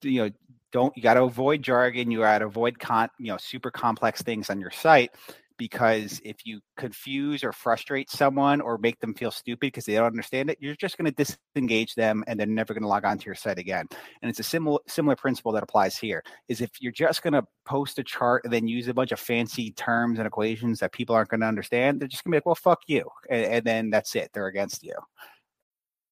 [0.00, 0.30] you know
[0.72, 4.22] don't you got to avoid jargon, you got to avoid con you know super complex
[4.22, 5.10] things on your site
[5.58, 10.06] because if you confuse or frustrate someone or make them feel stupid because they don't
[10.06, 13.18] understand it, you're just going to disengage them and they're never going to log on
[13.18, 13.86] to your site again.
[14.22, 16.22] And it's a similar similar principle that applies here.
[16.48, 19.20] Is if you're just going to post a chart and then use a bunch of
[19.20, 22.38] fancy terms and equations that people aren't going to understand, they're just going to be
[22.38, 24.30] like, "Well, fuck you," and, and then that's it.
[24.32, 24.94] They're against you.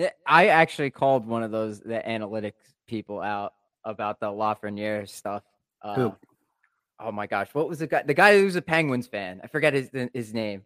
[0.00, 2.52] Yeah, I actually called one of those the analytics
[2.86, 3.52] people out
[3.84, 5.42] about the Lafreniere stuff.
[5.82, 6.16] Uh, Who?
[6.98, 8.02] Oh my gosh, what was the guy?
[8.02, 9.42] The guy who's a Penguins fan.
[9.44, 10.62] I forget his his name.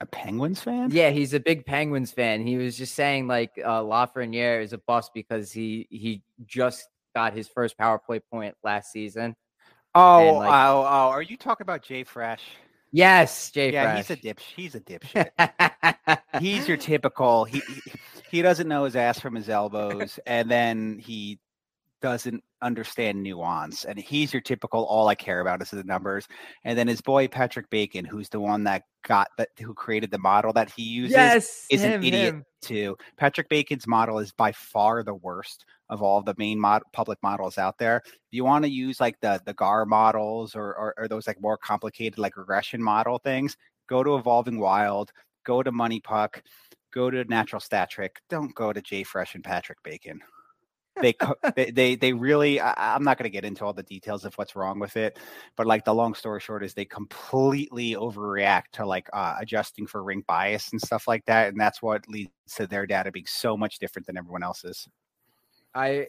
[0.00, 0.90] A Penguins fan?
[0.92, 2.46] Yeah, he's a big Penguins fan.
[2.46, 7.32] He was just saying like uh, Lafreniere is a bust because he he just got
[7.34, 9.34] his first power play point last season.
[9.94, 11.10] Oh, like- oh, oh!
[11.10, 12.42] Are you talking about Jay Fresh?
[12.92, 14.06] Yes, Jay yeah, Fresh.
[14.08, 14.40] he's a dip.
[14.40, 16.18] He's a dipshit.
[16.40, 17.44] he's your typical.
[17.44, 17.92] He he-
[18.30, 21.38] he doesn't know his ass from his elbows, and then he
[22.02, 23.84] doesn't understand nuance.
[23.84, 24.84] And he's your typical.
[24.84, 26.28] All I care about is the numbers.
[26.64, 30.18] And then his boy Patrick Bacon, who's the one that got that, who created the
[30.18, 32.44] model that he uses, yes, is him, an idiot him.
[32.60, 32.96] too.
[33.16, 37.56] Patrick Bacon's model is by far the worst of all the main mod- public models
[37.56, 38.02] out there.
[38.04, 41.40] If you want to use like the the GAR models or, or or those like
[41.40, 43.56] more complicated like regression model things,
[43.88, 45.12] go to Evolving Wild,
[45.44, 46.42] go to Money Puck,
[46.92, 48.20] go to Natural Stat Trick.
[48.28, 50.20] Don't go to Jay Fresh and Patrick Bacon.
[51.00, 51.14] They
[51.72, 52.60] they, they really.
[52.60, 55.18] I, I'm not going to get into all the details of what's wrong with it,
[55.56, 60.02] but like the long story short is they completely overreact to like uh, adjusting for
[60.02, 63.56] rink bias and stuff like that, and that's what leads to their data being so
[63.56, 64.88] much different than everyone else's.
[65.74, 66.08] I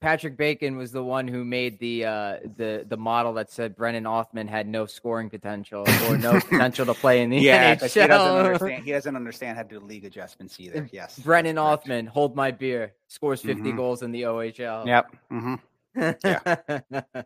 [0.00, 4.04] Patrick Bacon was the one who made the uh, the the model that said Brennan
[4.04, 8.06] Othmann had no scoring potential or no potential to play in the Yeah, 'cause he
[8.06, 8.84] doesn't understand.
[8.84, 10.88] He doesn't understand how to do league adjustments either.
[10.92, 11.58] Yes, Brennan.
[11.58, 13.76] Othman, hold my beer, scores 50 Mhm.
[13.76, 14.86] goals in the OHL.
[14.86, 15.16] Yep.
[15.28, 15.54] hmm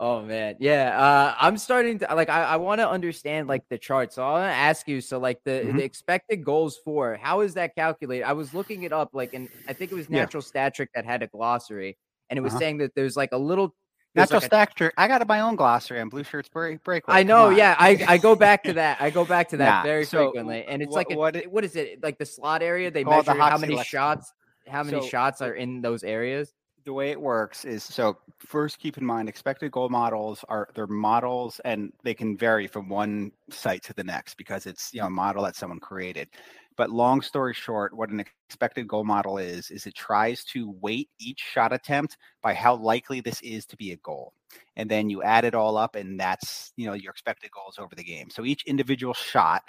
[0.00, 0.98] oh man, yeah.
[0.98, 2.28] Uh, I'm starting to like.
[2.28, 4.12] I, I want to understand like the chart.
[4.12, 5.00] So I want to ask you.
[5.00, 5.76] So like the Mhm.
[5.76, 8.24] the expected goals for how is that calculated?
[8.24, 9.10] I was looking it up.
[9.12, 11.96] Like, and I think it was Natural Stat Trick that had a glossary,
[12.30, 12.60] and it was Uh-huh.
[12.60, 13.74] saying that there's like a little.
[14.14, 14.92] Natural like, trick.
[14.98, 16.84] I got my own glossary on Blue Shirts Break.
[16.84, 17.14] Breakaway.
[17.16, 17.74] I know, yeah.
[17.78, 19.00] I, I go back to that.
[19.00, 21.36] I go back to that Nah, very so frequently, and it's what- like a, what
[21.36, 22.90] it- what is it like the slot area?
[22.90, 24.30] They Called the measure how many shots,
[24.68, 26.52] how many So- shots are in those areas.
[26.84, 30.86] The way it works is so first keep in mind expected goal models are they're
[30.86, 35.06] models and they can vary from one site to the next because it's you know
[35.06, 36.28] a model that someone created.
[36.76, 41.08] But long story short what an expected goal model is is it tries to weight
[41.18, 44.32] each shot attempt by how likely this is to be a goal.
[44.76, 47.94] And then you add it all up and that's you know your expected goals over
[47.94, 48.30] the game.
[48.30, 49.62] So each individual shot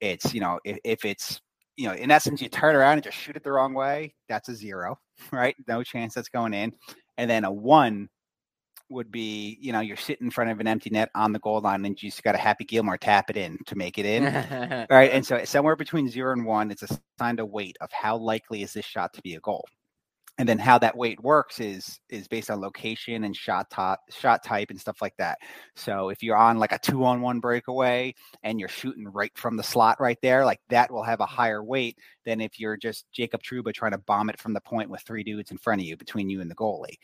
[0.00, 1.40] it's you know if, if it's
[1.76, 4.48] you know in essence you turn around and just shoot it the wrong way that's
[4.48, 4.98] a zero
[5.32, 5.54] right?
[5.68, 6.72] No chance that's going in.
[7.18, 8.08] And then a one
[8.90, 11.60] would be you know you're sitting in front of an empty net on the goal
[11.62, 14.24] line and you just got a happy gilmore tap it in to make it in
[14.90, 15.12] right.
[15.12, 18.74] and so somewhere between zero and one it's assigned a weight of how likely is
[18.74, 19.64] this shot to be a goal
[20.38, 24.42] and then how that weight works is is based on location and shot top shot
[24.42, 25.38] type and stuff like that.
[25.76, 29.56] So if you're on like a two on one breakaway and you're shooting right from
[29.56, 33.04] the slot right there like that will have a higher weight than if you're just
[33.12, 35.86] jacob Trouba trying to bomb it from the point with three dudes in front of
[35.86, 36.96] you between you and the goalie.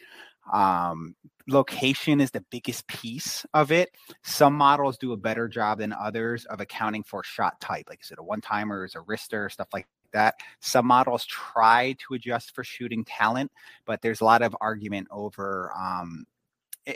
[0.50, 1.14] Um,
[1.46, 3.90] location is the biggest piece of it.
[4.24, 7.84] Some models do a better job than others of accounting for shot type.
[7.88, 9.52] Like is it a one timer is a wrister?
[9.52, 13.50] Stuff like that some models try to adjust for shooting talent
[13.84, 16.24] but there's a lot of argument over um,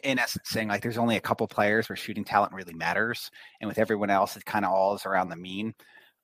[0.02, 3.68] in essence saying like there's only a couple players where shooting talent really matters and
[3.68, 5.74] with everyone else it kind of all is around the mean.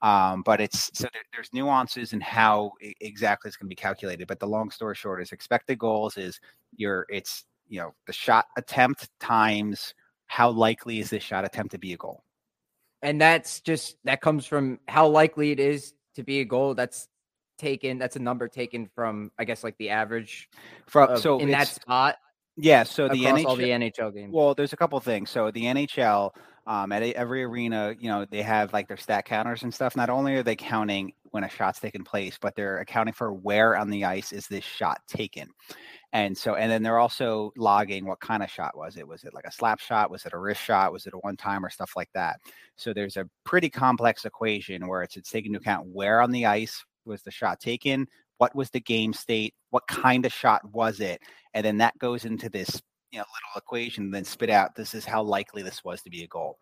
[0.01, 2.71] Um, but it's so there, there's nuances in how
[3.01, 6.39] exactly it's going to be calculated but the long story short is expected goals is
[6.77, 9.95] your it's you know the shot attempt times
[10.29, 12.23] how likely is this shot attempt to be a goal.
[13.03, 16.75] And that's just that comes from how likely it is to be a goal.
[16.75, 17.09] That's
[17.59, 17.99] taken.
[17.99, 20.49] That's a number taken from, I guess, like the average
[20.87, 22.17] from of- so in that spot
[22.61, 24.33] yeah so the NHL, all the NHL games.
[24.35, 25.31] Well, there's a couple things.
[25.31, 26.33] So the NHL,
[26.67, 29.95] um, at every arena, you know, they have like their stat counters and stuff.
[29.95, 33.77] Not only are they counting when a shot's taken place, but they're accounting for where
[33.77, 35.49] on the ice is this shot taken.
[36.13, 39.07] And so, and then they're also logging what kind of shot was it?
[39.07, 40.11] Was it like a slap shot?
[40.11, 40.93] Was it a wrist shot?
[40.93, 42.41] Was it a one time or stuff like that?
[42.77, 46.47] So there's a pretty complex equation where it's, it's taking into account where on the
[46.47, 48.07] ice was the shot taken,
[48.39, 51.21] what was the game state, what kind of shot was it,
[51.53, 55.05] and then that goes into this you know little equation then spit out this is
[55.05, 56.59] how likely this was to be a goal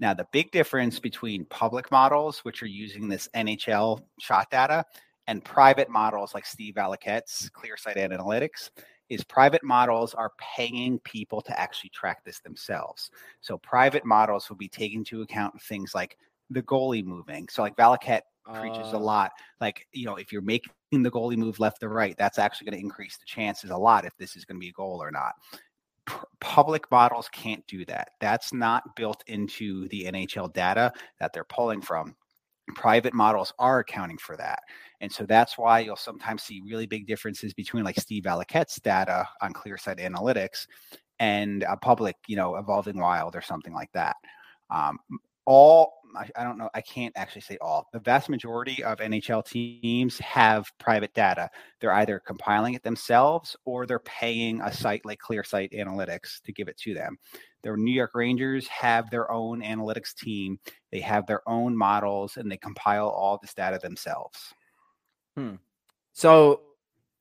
[0.00, 4.84] now the big difference between public models which are using this nhl shot data
[5.26, 8.70] and private models like steve Valiquette's clearsight analytics
[9.08, 13.10] is private models are paying people to actually track this themselves.
[13.42, 16.16] So private models will be taking into account things like
[16.50, 17.48] the goalie moving.
[17.50, 21.36] So like Valiquette preaches a Uh, lot like you know if you're making the goalie
[21.36, 24.36] move left or right that's actually going to increase the chances a lot if this
[24.36, 25.32] is going to be a goal or not.
[26.06, 28.10] P- public models can't do that.
[28.20, 32.16] That's not built into the nhl data that they're pulling from
[32.74, 34.60] private models are accounting for that.
[35.00, 39.26] And so that's why you'll sometimes see really big differences between like steve Valiquette's data
[39.40, 40.66] on clearsight analytics
[41.18, 44.16] and a public you know evolving wild or something like that.
[44.70, 44.98] Um,
[45.44, 47.88] all I, I don't know i can't actually say all.
[47.92, 51.50] The vast majority of nhl teams have private data.
[51.80, 56.68] They're either compiling it themselves or they're paying a site like clearsight analytics to give
[56.68, 57.18] it to them
[57.62, 60.58] the new york rangers have their own analytics team
[60.90, 64.54] they have their own models and they compile all this data themselves
[65.36, 65.54] hmm.
[66.12, 66.60] so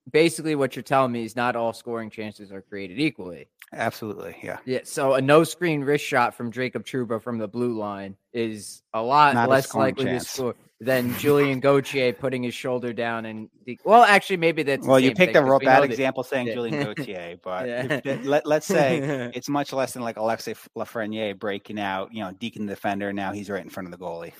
[0.09, 3.47] basically, what you're telling me is not all scoring chances are created equally.
[3.73, 4.79] Absolutely yeah Yeah.
[4.83, 9.01] So a no screen wrist shot from Jacob Trouba from the blue line is a
[9.01, 10.23] lot Not less scoring likely chance.
[10.25, 14.83] to score than Julien Gauthier putting his shoulder down and de- well, actually, maybe that's
[14.83, 16.53] the well you picked a we bad example saying Yeah.
[16.55, 17.99] julien gauthier but Yeah.
[18.03, 22.31] if let, let's say it's much less than like Alexis Lafreniere breaking out, you know,
[22.33, 23.13] deacon the defender.
[23.13, 24.33] Now he's right in front of the goalie.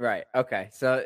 [0.00, 0.24] Right.
[0.34, 0.70] Okay.
[0.72, 1.04] So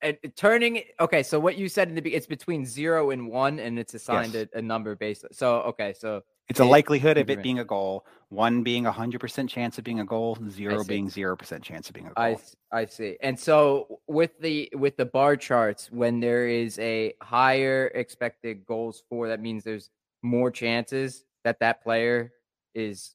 [0.00, 3.78] and turning okay, so what you said in the it's between zero and one, and
[3.78, 4.46] it's assigned Yes.
[4.54, 5.24] a, a number based.
[5.32, 8.04] So okay, so It's a It- likelihood of it being a goal.
[8.28, 10.36] One being a hundred percent chance of being a goal.
[10.50, 12.40] Zero being zero percent chance of being a goal.
[12.72, 13.16] I see.
[13.22, 19.02] And so with the with the bar charts, when there is a higher expected goals
[19.08, 19.90] for, that means there's
[20.22, 22.32] more chances that that player
[22.74, 23.14] is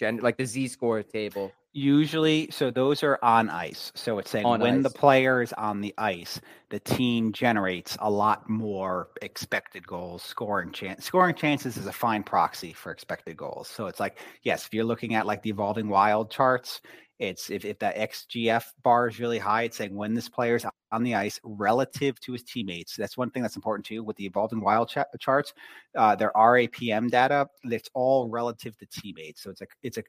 [0.00, 1.52] gen- like the Z score table.
[1.76, 3.90] Usually, so those are on ice.
[3.96, 4.92] So it's saying On when the ice.
[4.92, 11.04] player is on the ice, the team generates a lot more expected goals, scoring chance.
[11.04, 13.66] Scoring chances is a fine proxy for expected goals.
[13.66, 16.80] So it's like, yes, if you're looking at like the evolving wild charts,
[17.18, 20.66] it's if, if that XGF bar is really high, it's saying when this player is
[20.92, 22.94] on the ice relative to his teammates.
[22.94, 25.52] That's one thing that's important too with the evolving wild cha- charts.
[25.96, 29.42] Uh, their RAPM data, it's all relative to teammates.
[29.42, 30.04] So it's a it's a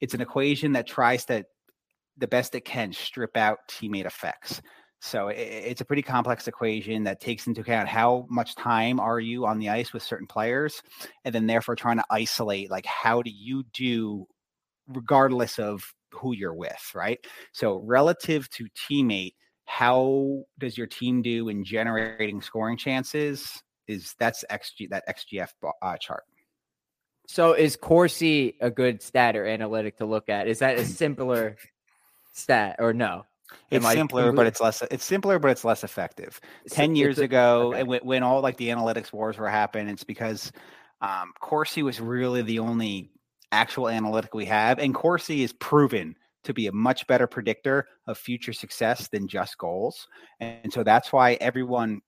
[0.00, 1.44] it's an equation that tries to
[2.18, 4.62] the best it can strip out teammate effects.
[5.00, 9.46] So it's a pretty complex equation that takes into account how much time are you
[9.46, 10.82] on the ice with certain players,
[11.24, 14.26] and then therefore trying to isolate like how do you do
[14.88, 17.18] regardless of who you're with, right?
[17.52, 19.34] So relative to teammate,
[19.66, 23.62] how does your team do in generating scoring chances?
[23.86, 25.50] Is that's XG that XGF
[25.82, 26.24] uh, chart?
[27.26, 30.48] So is Corsi a good stat or analytic to look at?
[30.48, 31.56] Is that a simpler
[32.32, 33.26] stat or no?
[33.70, 34.82] It's I simpler, but it's less.
[34.90, 36.40] It's simpler, but it's less effective.
[36.64, 37.80] It's- Ten it's years a- ago, okay.
[37.80, 40.52] and when, when all like the analytics wars were happening, it's because
[41.00, 43.10] um, Corsi was really the only
[43.52, 48.18] actual analytic we have, and Corsi is proven to be a much better predictor of
[48.18, 50.08] future success than just goals,
[50.40, 52.00] and so that's why everyone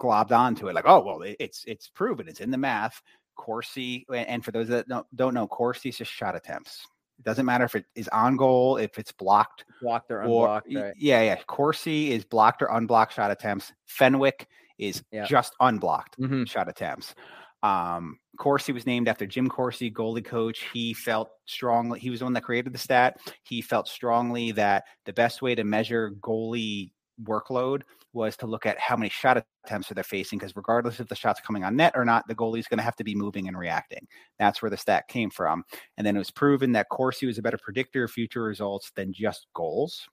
[0.00, 0.74] globbed onto it.
[0.74, 2.28] Like, oh well, it, it's it's proven.
[2.28, 3.02] It's in the math.
[3.36, 6.86] Corsi, and for those that don't, don't know, Corsi is just shot attempts.
[7.18, 10.68] It doesn't matter if it is on goal, if it's blocked, blocked or or unblocked?
[10.70, 10.94] y- right?
[10.96, 11.36] yeah, yeah.
[11.46, 13.72] Corsi is blocked or unblocked shot attempts.
[13.86, 15.24] Fenwick is Yeah.
[15.26, 16.48] just unblocked Mhm.
[16.48, 17.14] shot attempts.
[17.62, 20.66] Um, Corsi was named after Jim Corsi, goalie coach.
[20.72, 22.00] He felt strongly.
[22.00, 23.20] He was the one that created the stat.
[23.44, 26.90] He felt strongly that the best way to measure goalie
[27.22, 27.82] workload
[28.12, 31.14] was to look at how many shot attempts are they facing, because regardless if the
[31.14, 33.58] shot's coming on net or not, the goalie's going to have to be moving and
[33.58, 34.06] reacting.
[34.38, 35.64] That's where the stat came from.
[35.96, 39.12] And then it was proven that Corsi was a better predictor of future results than
[39.12, 40.06] just goals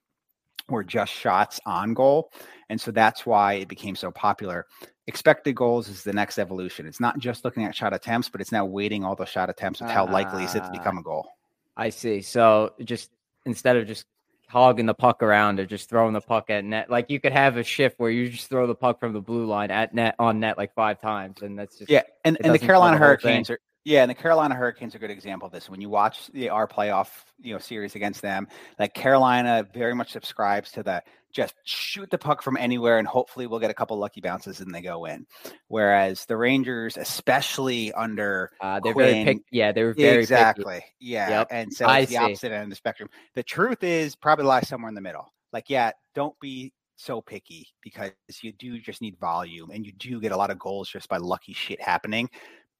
[0.70, 2.32] or just shots on goal.
[2.70, 4.66] And so that's why it became so popular.
[5.08, 6.86] Expected goals is the next evolution.
[6.86, 9.82] It's not just looking at shot attempts, but it's now weighting all those shot attempts
[9.82, 10.72] with how likely is it to Ah.
[10.72, 11.28] become a goal.
[11.76, 12.22] I see.
[12.22, 13.10] So just
[13.46, 14.06] instead of just
[14.50, 17.58] hogging the puck around or just throwing the puck at net, like you could have
[17.58, 20.40] a shift where you just throw the puck from the blue line at net on
[20.40, 23.30] net like five times, and that's just Yeah, and, and the Carolina the whole thing.
[23.30, 25.70] Hurricanes are yeah, and the Carolina Hurricanes are a good example of this.
[25.70, 28.48] When you watch the our playoff you know series against them,
[28.78, 31.02] like Carolina very much subscribes to the
[31.34, 34.74] just shoot the puck from anywhere and hopefully we'll get a couple lucky bounces and
[34.74, 35.26] they go in.
[35.68, 39.44] Whereas the Rangers, especially under uh, they're Quinn- very pick.
[39.52, 40.20] Yeah, they were very picky.
[40.22, 40.84] exactly.
[41.00, 41.30] Yeah.
[41.30, 41.48] Yep.
[41.52, 42.24] And so I it's the see.
[42.24, 43.10] opposite end of the spectrum.
[43.36, 45.32] The truth is probably lies somewhere in the middle.
[45.54, 48.12] Like, yeah, don't be so picky because
[48.42, 51.18] you do just need volume and you do get a lot of goals just by
[51.18, 52.30] lucky shit happening.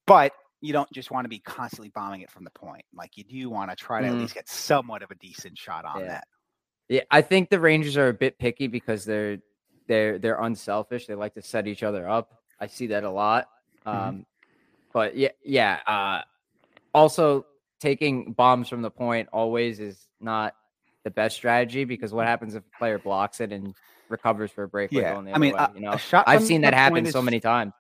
[0.08, 2.84] But you don't just want to be constantly bombing it from the point.
[2.94, 4.22] Like you do want to try to at Mm.
[4.22, 6.08] least get somewhat of a decent shot on Yeah.
[6.08, 6.28] that.
[6.90, 9.38] Yeah, I think the Rangers are a bit picky because they're
[9.88, 11.06] they're they're unselfish.
[11.06, 12.34] They like to set each other up.
[12.60, 13.48] I see that a lot.
[13.86, 13.96] Mhm.
[13.96, 14.26] Um,
[14.92, 15.80] but yeah, yeah.
[15.86, 16.22] Uh,
[16.94, 17.46] also,
[17.80, 20.56] taking bombs from the point always is not
[21.04, 23.74] the best strategy because what happens if a player blocks it and
[24.10, 27.14] recovers for a breakaway Yeah, I mean, way, you know, I've seen that happen point
[27.14, 27.74] so many times.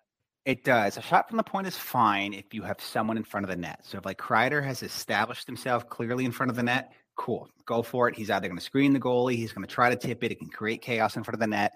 [0.45, 0.97] It does.
[0.97, 3.55] A shot from the point is fine if you have someone in front of the
[3.55, 3.82] net.
[3.84, 7.82] So if like Kreider has established himself clearly in front of the net, cool, go
[7.84, 8.15] for it.
[8.15, 10.32] He's either going to screen the goalie, he's going to try to tip it.
[10.32, 11.74] It can create chaos in front of the net.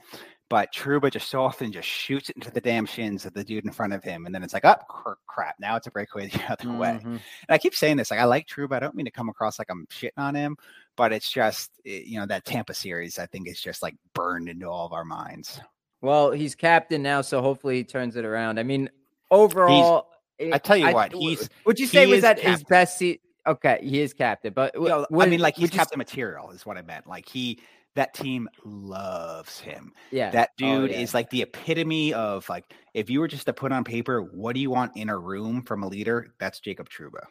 [0.50, 3.66] But Trouba just so often just shoots it into the damn shins of the dude
[3.66, 5.56] in front of him, and then it's like, oh cr- crap!
[5.60, 7.00] Now it's a breakaway the other way.
[7.02, 7.06] Mhm.
[7.06, 8.74] And I keep saying this, like I like Trouba.
[8.76, 10.56] I don't mean to come across like I'm shitting on him,
[10.96, 13.18] but it's just eh, you know that Tampa series.
[13.20, 15.60] I think is just like burned into all of our minds.
[16.02, 18.60] Well, he's captain now, so hopefully he turns it around.
[18.60, 18.90] I mean,
[19.32, 23.22] overall, I tell you it- what, he's- Would you say was that his best seat?
[23.46, 25.98] Okay, he is captain, but You know, I mean, like he's would you s- captain
[25.98, 27.08] material is what I meant.
[27.08, 27.60] Like he,
[27.96, 29.92] that team loves him.
[30.12, 31.00] Yeah, That Oh, dude yeah.
[31.00, 34.54] is like the epitome of like, if you were just to put on paper, what
[34.56, 36.34] do you want in a room from a leader?
[36.40, 37.26] That's Jacob Trouba.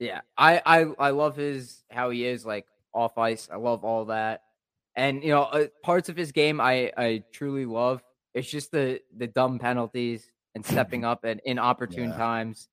[0.00, 3.48] Yeah, I I I love his how he is like off ice.
[3.52, 4.42] I love all that,
[4.94, 8.02] and you know uh, parts of his game I I truly love.
[8.34, 12.16] It's just the the dumb penalties and stepping up at inopportune Yeah.
[12.16, 12.68] times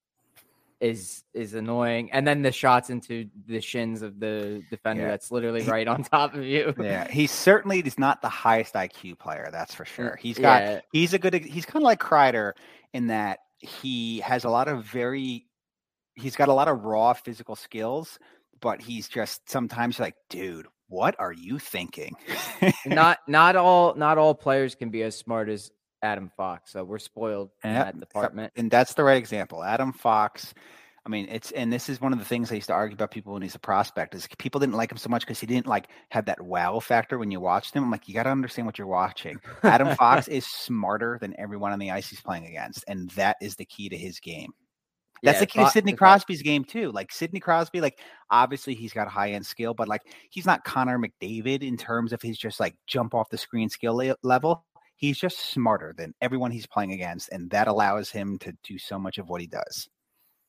[0.82, 5.10] is is annoying, and then the shots into the shins of the defender Yeah.
[5.10, 6.74] that's literally He- right on top of you.
[6.80, 9.50] Yeah, he certainly is not the highest IQ player.
[9.52, 10.18] That's for sure.
[10.22, 10.62] He's got.
[10.64, 10.80] yeah.
[10.92, 11.34] He's a good.
[11.34, 12.54] He's kind of like Kreider
[12.94, 15.48] in that he has a lot of very.
[16.16, 18.20] He's got a lot of raw physical skills,
[18.62, 22.16] but he's just sometimes like, dude, what are you thinking?
[22.86, 25.72] not not all not all players can be as smart as
[26.06, 26.72] Adam Fox.
[26.72, 27.86] So we're spoiled in Yep.
[27.86, 28.54] that department.
[28.56, 29.64] And that's the right example.
[29.64, 30.54] Adam Fox.
[31.06, 33.12] I mean, it's and this is one of the things I used to argue about
[33.12, 35.68] people when he's a prospect is people didn't like him so much because he didn't
[35.68, 37.84] like have that wow factor when you watched him.
[37.84, 39.38] I'm like, you got to understand what you're watching.
[39.62, 43.56] Adam Fox is smarter than everyone on the ice he's playing against, and that is
[43.56, 44.52] the key to his game.
[45.22, 46.92] That's Yeah, the key to Sidney Crosby's game too.
[46.92, 48.00] Like Sidney Crosby, like
[48.32, 50.02] obviously he's got high end skill, but like
[50.32, 53.96] he's not Connor McDavid in terms of his just like jump off the screen skill
[53.96, 54.66] le- level.
[54.96, 58.98] He's just smarter than everyone he's playing against, and that allows him to do so
[58.98, 59.90] much of what he does.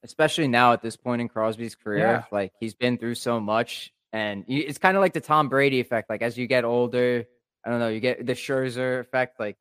[0.07, 1.99] especially now at this point in Crosby's career.
[1.99, 2.25] Yeah.
[2.31, 6.09] Like he's been through so much, and it's kind of like the Tom Brady effect.
[6.09, 7.25] Like as you get older,
[7.65, 9.39] I don't know, you get the Scherzer effect.
[9.39, 9.57] Like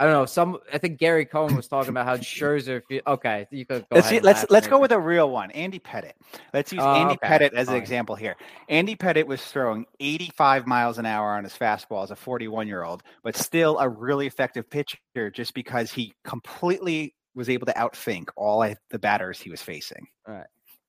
[0.00, 2.80] I don't know, some I think Gary Cohen was talking about how Scherzer.
[3.06, 5.50] Okay, you could go let's let's let's go with a real one.
[5.50, 6.14] Andy Pettitte.
[6.54, 8.36] Let's use Oh, Andy okay, Pettitte as an example here.
[8.70, 12.82] Andy Pettitte was throwing 85 miles an hour on his fastball as a 41 year
[12.82, 18.28] old, but still a really effective pitcher just because he completely was able to outthink
[18.36, 20.06] all the batters he was facing.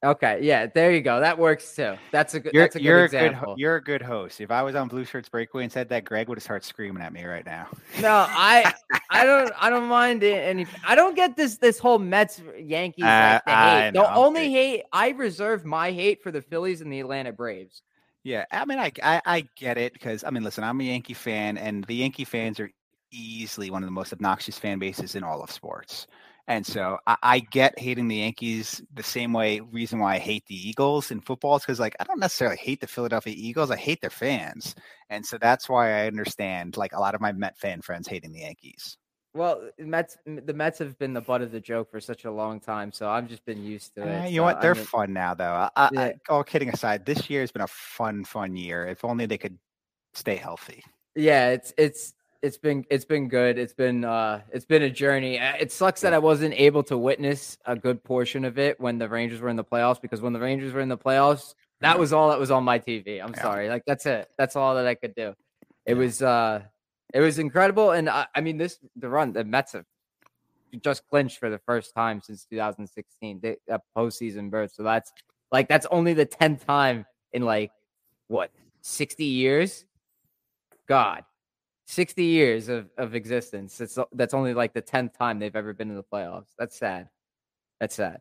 [0.04, 1.20] Okay, yeah, there you go.
[1.20, 1.94] That works too.
[2.12, 2.54] That's a good.
[2.54, 3.50] You're, that's a good you're a good example.
[3.50, 4.42] ho- you're a good host.
[4.42, 7.14] If I was on Blueshirts Breakaway and said that, Greg would have started screaming at
[7.14, 7.68] me right now.
[8.02, 8.74] no, I
[9.12, 10.66] I don't I don't mind it any.
[10.84, 13.94] I don't get this this whole Mets Yankees like, the Uh, I hate.
[13.94, 14.52] know, The only big.
[14.52, 17.84] hate I reserve my hate for the Phillies and the Atlanta Braves.
[18.24, 21.14] Yeah, I mean, I I, I get it because I mean, listen, I'm a Yankee
[21.14, 22.72] fan, and the Yankee fans are
[23.12, 26.08] easily one of the most obnoxious fan bases in all of sports.
[26.52, 29.62] And so I, I get hating the Yankees the same way.
[29.62, 32.82] Reason why I hate the Eagles in football is because, like, I don't necessarily hate
[32.82, 33.72] the Philadelphia Eagles.
[33.72, 34.76] I hate their fans,
[35.10, 38.34] and so that's why I understand like a lot of my Met fan friends hating
[38.34, 38.98] the Yankees.
[39.34, 42.60] Well, Mets the Mets have been the butt of the joke for such a long
[42.60, 44.32] time, so I've just been used to Eh, it.
[44.32, 44.62] you know what?
[44.62, 45.46] They're fun now, though.
[45.54, 46.02] I, I, Yeah.
[46.02, 48.86] I- all kidding aside, this year has been a fun, fun year.
[48.88, 49.58] If only they could
[50.16, 50.84] stay healthy.
[51.16, 53.58] yeah, it's it's it's been it's been good.
[53.58, 55.40] It's been uh it's been a journey.
[55.40, 58.98] Uh, It sucks that I wasn't able to witness a good portion of it when
[58.98, 62.00] the Rangers were in the playoffs because when the Rangers were in the playoffs, that
[62.00, 63.22] was all that was on my TV.
[63.22, 63.42] I'm Yeah.
[63.42, 63.70] sorry.
[63.70, 64.30] Like that's it.
[64.38, 65.36] That's all that I could do.
[65.86, 66.64] It was uh
[67.14, 69.86] it was incredible and I, I mean this the run the Mets have
[70.82, 74.72] just clinched for the first time since 2016 they, a postseason berth.
[74.74, 75.12] So that's
[75.52, 77.72] like that's only the 10th time in like
[78.30, 79.86] what 60 years
[80.88, 81.24] god
[81.92, 85.90] 60 years of, of existence it's that's only like the 10th time they've ever been
[85.90, 87.10] in the playoffs that's sad
[87.80, 88.20] that's sad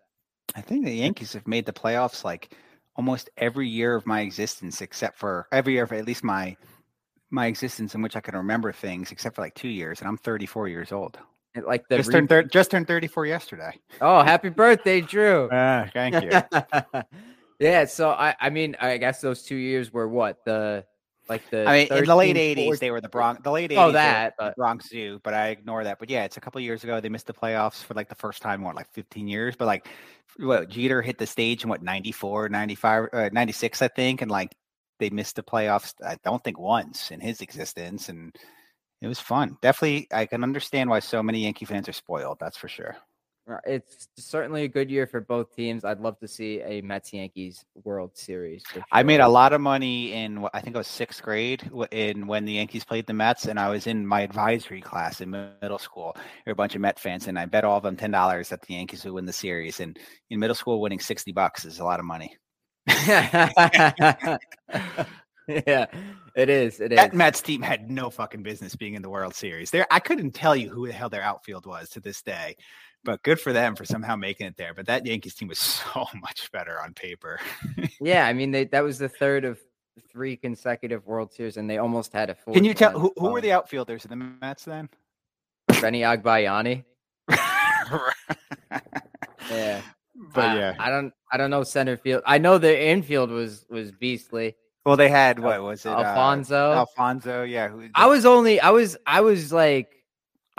[0.56, 2.56] I think the Yankees have made the playoffs like
[2.96, 6.56] almost every year of my existence, except for every year of at least my
[7.30, 10.16] my existence in which I can remember things, except for like two years, and I'm
[10.16, 11.20] 34 years old.
[11.54, 13.78] It- like the Just re- turned thir- just turned 34 yesterday.
[14.00, 16.30] oh happy birthday drew Ah, thank you.
[17.60, 20.84] yeah so i i mean i guess those two years were what the
[21.30, 23.40] like the I mean, in the late 80s, 14 they were the Bronx.
[23.42, 25.98] The late 80s, Oh, that, but- Bronx Zoo, but I ignore that.
[25.98, 27.00] But yeah, it's a couple years ago.
[27.00, 29.54] They missed the playoffs for like the first time in what, like 15 years.
[29.56, 29.88] But like,
[30.36, 34.54] what Jeter hit the stage in what 94, 95, uh, 96, I think, and like
[34.98, 35.94] they missed the playoffs.
[36.04, 38.34] I don't think once in his existence, and
[39.00, 39.56] it was fun.
[39.62, 42.38] Definitely, I can understand why so many Yankee fans are spoiled.
[42.40, 42.96] That's for sure.
[43.50, 45.84] Uh, It's certainly a good year for both teams.
[45.84, 48.62] I'd love to see a Mets Yankees World Series.
[48.66, 52.26] for I made a lot of money in I think it was sixth grade in
[52.26, 55.78] when the Yankees played the Mets, and I was in my advisory class in middle
[55.78, 56.12] school.
[56.14, 58.48] There were a bunch of Met fans, and I bet all of them ten dollars
[58.50, 59.80] that the Yankees would win the series.
[59.80, 59.98] And
[60.30, 62.36] in middle school, winning sixty bucks is a lot of money.
[65.48, 65.86] yeah,
[66.36, 66.80] it is.
[66.80, 66.96] It is.
[66.96, 69.70] That Mets team had no fucking business being in the World Series.
[69.70, 72.56] There, I couldn't tell you who the hell their outfield was to this day.
[73.04, 74.74] But good for them for somehow making it there.
[74.74, 75.58] But that Yankees team was
[75.94, 77.40] so much better on paper.
[78.00, 79.58] Yeah, I mean they that was the third of
[80.10, 82.54] three consecutive World Series, and they almost had a fourth.
[82.56, 84.88] Can you tell who, who were the outfielders of the Mets then?
[85.80, 86.84] Benny Agbayani?
[89.50, 89.80] Yeah,
[90.34, 90.74] but I- yeah.
[90.78, 92.22] I don't I don't know center field.
[92.26, 94.54] I know the infield was was beastly.
[94.86, 95.88] Well, they had what was it?
[95.90, 96.72] uh, Alfonzo.
[96.72, 97.68] Alfonzo, yeah.
[97.68, 99.99] Who, I was only I was I was like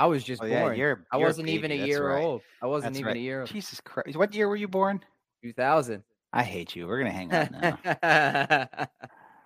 [0.02, 0.78] I was just Oh, yeah, born.
[0.78, 2.24] you're- I you're wasn't even a that's year right.
[2.24, 2.42] old.
[2.62, 3.18] I wasn't That's even right.
[3.18, 3.42] a year.
[3.42, 3.50] old.
[3.50, 4.18] Jesus Christ!
[4.18, 5.00] What year were you born?
[5.44, 6.04] 2000.
[6.34, 6.88] I hate you.
[6.88, 8.88] We're gonna hang out now.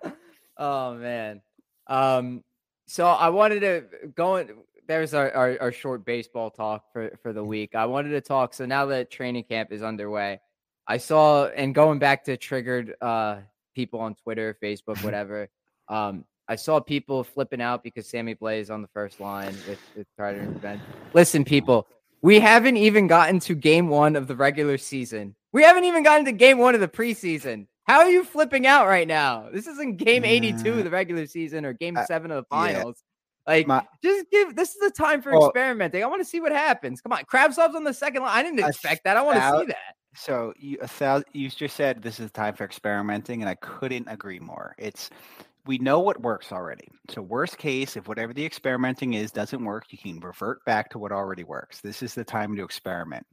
[0.58, 1.42] oh man.
[1.88, 2.42] Um
[2.86, 3.84] so I wanted to
[4.14, 4.50] go in
[4.88, 7.74] there's our, our, our short baseball talk for, for the week.
[7.74, 10.40] I wanted to talk so now that training camp is underway.
[10.86, 13.40] I saw and going back to triggered uh
[13.74, 15.48] people on Twitter, Facebook, whatever.
[15.88, 20.06] Um I saw people flipping out because Sammy Blais on the first line with, with
[20.16, 20.80] Carter and Ben.
[21.12, 21.88] Listen, people,
[22.22, 25.34] we haven't even gotten to game one of the regular season.
[25.52, 27.66] We haven't even gotten to game one of the preseason.
[27.84, 29.48] How are you flipping out right now?
[29.52, 32.72] This isn't game 82 of the regular season or game seven of the yeah.
[32.72, 33.02] finals.
[33.46, 36.02] Like, My- just give this is the time for Well- experimenting.
[36.02, 37.00] I want to see what happens.
[37.00, 38.32] Come on, Kravtsov's on the second line.
[38.32, 39.16] I didn't expect that.
[39.16, 39.94] I want to see that.
[40.16, 44.08] So you a thou- you just said this is time for experimenting, and I couldn't
[44.08, 44.74] agree more.
[44.78, 45.10] It's
[45.66, 46.88] we know what works already.
[47.10, 50.98] So worst case, if whatever the experimenting is doesn't work, you can revert back to
[50.98, 51.80] what already works.
[51.80, 53.26] This is the time to experiment.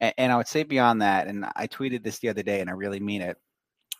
[0.00, 2.70] And, and I would say beyond that, and I tweeted this the other day, and
[2.70, 3.36] I really mean it.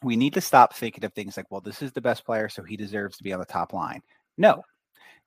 [0.03, 2.62] We need to stop thinking of things like, well, this is the best player, so
[2.62, 4.01] he deserves to be on the top line.
[4.37, 4.62] No,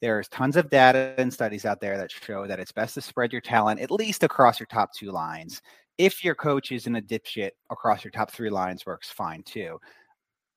[0.02, 3.32] there's tons of data and studies out there that show that it's best to spread
[3.32, 5.62] your talent at least across your top two lines.
[5.98, 9.80] If your coach isn't a dipshit across your top three lines, works fine too.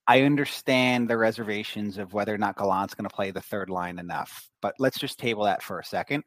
[0.09, 3.98] I understand the reservations of whether or not Gallant's going to play the third line
[3.98, 6.24] enough, but let's just table that for a second.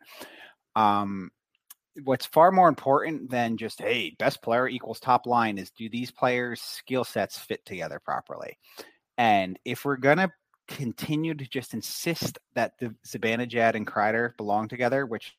[0.76, 1.32] Um,
[2.04, 6.12] what's far more important than just hey, best player equals top line is do these
[6.12, 8.60] players' skill sets fit together properly?
[9.18, 10.32] And if we're gonna
[10.68, 15.36] continue to just insist that the Zibanejad and Kreider belong together, which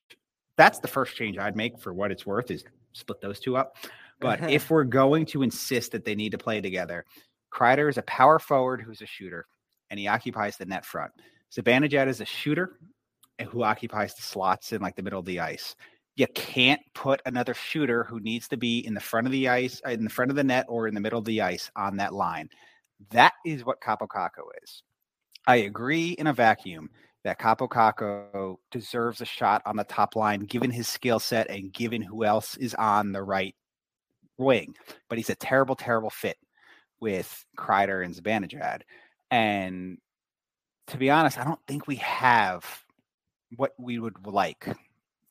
[0.56, 3.76] that's the first change I'd make for what it's worth is split those two up.
[4.20, 7.06] But if we're going to insist that they need to play together,
[7.52, 9.46] Kreider is a power forward who's a shooter,
[9.90, 11.12] and he occupies the net front.
[11.52, 12.78] Zibanejad is a shooter
[13.50, 15.76] who occupies the slots in like the middle of the ice.
[16.16, 19.80] You can't put another shooter who needs to be in the front of the ice,
[19.86, 21.96] uh, in the front of the net, or in the middle of the ice on
[21.98, 22.48] that line.
[23.10, 24.82] That is what Kaapo Kakko is.
[25.46, 26.90] I agree in a vacuum
[27.24, 31.72] that Kaapo Kakko deserves a shot on the top line, given his skill set and
[31.72, 33.54] given who else is on the right
[34.38, 34.74] wing.
[35.08, 36.36] But he's a terrible, terrible fit
[37.02, 38.82] with Kreider and Zibanejad.
[39.30, 39.98] And
[40.86, 42.64] to be honest, I don't think we have
[43.56, 44.66] what we would like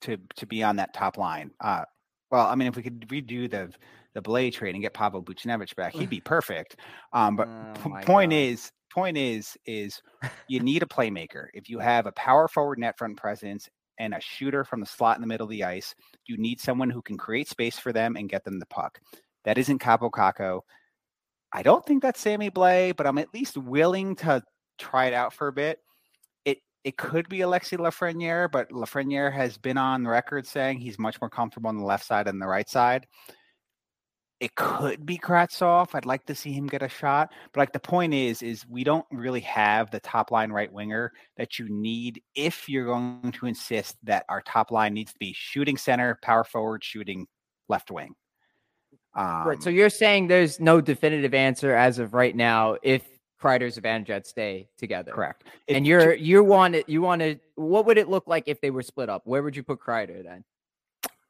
[0.02, 1.52] to to be on that top line.
[1.60, 1.86] Uh,
[2.30, 3.74] well, I mean, if we could redo the
[4.14, 6.76] the Blais trade and get Pavel Buchnevich back, he'd be perfect.
[7.14, 8.34] Um, but Oh p- point God.
[8.34, 10.02] is, point is, is
[10.50, 11.48] you need a playmaker.
[11.54, 15.16] If you have a power forward net front presence and a shooter from the slot
[15.16, 15.96] in the middle of the ice,
[16.26, 19.00] you need someone who can create space for them and get them the puck.
[19.46, 20.62] That isn't Kaapo Kakko.
[21.54, 24.44] I don't think that's Sammy Blais, but I'm at least willing to
[24.78, 25.80] try it out for a bit.
[26.46, 31.20] It it could be Alexis Lafreniere, but Lafreniere has been on record saying he's much
[31.22, 33.06] more comfortable on the left side than the right side.
[34.40, 35.94] It could be Kravtsov.
[35.94, 37.32] I'd like to see him get a shot.
[37.54, 41.12] But like the point is, is we don't really have the top line right winger
[41.38, 45.32] that you need if you're going to insist that our top line needs to be
[45.38, 47.28] shooting center, power forward, shooting
[47.70, 48.16] left wing.
[49.14, 49.64] Um, right.
[49.64, 53.04] So you're saying there's no definitive answer as of right now if
[53.42, 55.12] Kreider's Zibanejad stay together.
[55.12, 55.44] correct.
[55.68, 58.62] If and you're you want it you want to what would it look like if
[58.62, 59.24] they were split up?
[59.26, 60.44] Where would you put Kreider then?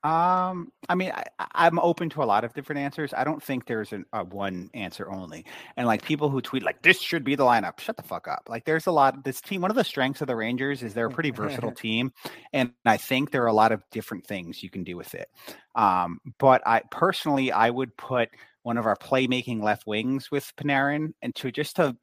[0.03, 3.13] Um, I mean, I, I'm open to a lot of different answers.
[3.13, 5.45] I don't think there's an, a one answer only.
[5.77, 8.47] And like people who tweet like this should be the lineup, shut the fuck up.
[8.49, 9.23] Like there's a lot.
[9.23, 12.13] This team, one of the strengths of the Rangers is they're a pretty versatile team,
[12.51, 15.29] and I think there are a lot of different things you can do with it.
[15.75, 18.29] Um, but I personally, I would put
[18.63, 21.95] one of our playmaking left wings with Panarin, and to just to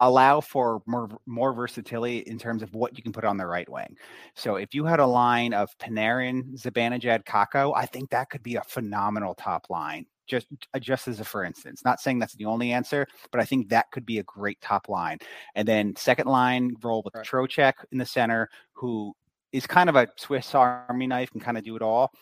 [0.00, 3.68] allow for more more versatility in terms of what you can put on the right
[3.68, 3.96] wing.
[4.34, 8.56] So if you had a line of Panarin, Zibanejad, Kakko, I think that could be
[8.56, 10.06] a phenomenal top line.
[10.26, 13.44] Just uh, just as a for instance, not saying that's the only answer, but I
[13.44, 15.18] think that could be a great top line.
[15.54, 17.26] And then second line roll with Right.
[17.26, 19.14] Trocheck in the center, who
[19.52, 22.12] is kind of a Swiss Army knife, can kind of do it all.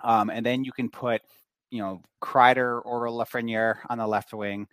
[0.00, 1.20] Um, and then you can put,
[1.70, 4.66] you know, Kreider or Lafreniere on the left wing,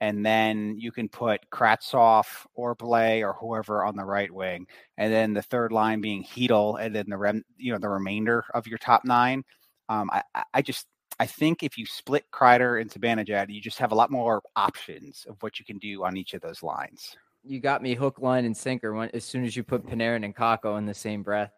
[0.00, 2.24] and then you can put Kravtsov
[2.54, 4.66] or Blais or whoever on the right wing,
[4.98, 8.44] and then the third line being Chytil, and then the rem, you know, the remainder
[8.54, 9.44] of your top nine.
[9.88, 10.22] Um, I,
[10.52, 10.86] I- just
[11.20, 15.24] I think if you split Kreider and Zibanejad, you just have a lot more options
[15.28, 17.16] of what you can do on each of those lines.
[17.44, 20.34] You got me hook, line, and sinker when, as soon as you put Panarin and
[20.34, 21.52] Kakko in the same breath.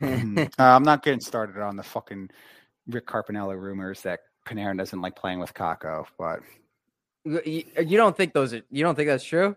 [0.00, 0.38] Mhm.
[0.58, 2.30] uh, I'm not getting started on the fucking
[2.86, 6.40] Rick Carpiniello rumors that Panarin doesn't like playing with Kakko, but
[7.44, 9.56] You, you- don't think those are you don't think that's true?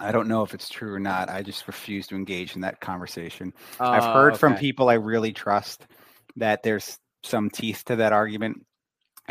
[0.00, 1.28] I don't know if it's true or not.
[1.28, 3.52] I just refuse to engage in that conversation.
[3.80, 5.86] I've Uh, heard from people I really trust
[6.36, 8.64] that there's some teeth to that argument.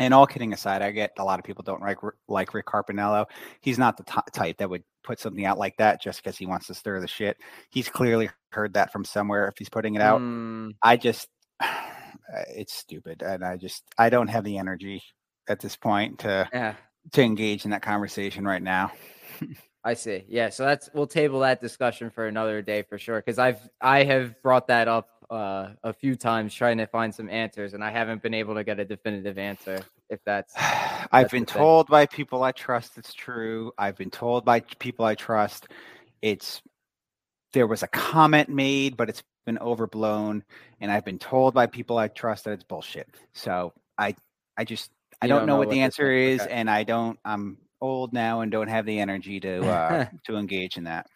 [0.00, 1.98] And all kidding aside, I get a lot of people don't like
[2.28, 3.26] like Rick Carpiniello.
[3.60, 6.46] He's not the t- type that would put something out like that just because he
[6.46, 7.38] wants to stir the shit.
[7.70, 10.20] He's clearly heard that from somewhere if he's putting it out.
[10.20, 11.28] Mm, I just,
[12.54, 15.02] it's stupid, and I just I don't have the energy
[15.48, 16.74] at this point to yeah,
[17.12, 18.92] to engage in that conversation right now.
[19.84, 20.24] I see.
[20.28, 23.20] Yeah, so that's we'll table that discussion for another day for sure.
[23.20, 27.30] Because I've I have brought that up uh, a few times trying to find some
[27.30, 29.80] answers, and I haven't been able to get a definitive answer.
[30.10, 30.52] If that's
[31.12, 31.60] I've been the thing.
[31.60, 33.72] told by people I trust it's true.
[33.78, 35.68] I've been told by people I trust
[36.22, 36.60] it's
[37.52, 40.44] there was a comment made, but it's been overblown,
[40.80, 43.08] and I've been told by people I trust that it's bullshit.
[43.32, 44.16] So I
[44.56, 44.90] I just
[45.20, 46.50] I don't, don't know, know what what the answer is, okay.
[46.50, 47.18] and I don't.
[47.24, 51.06] I'm old now and don't have the energy to uh, to engage in that.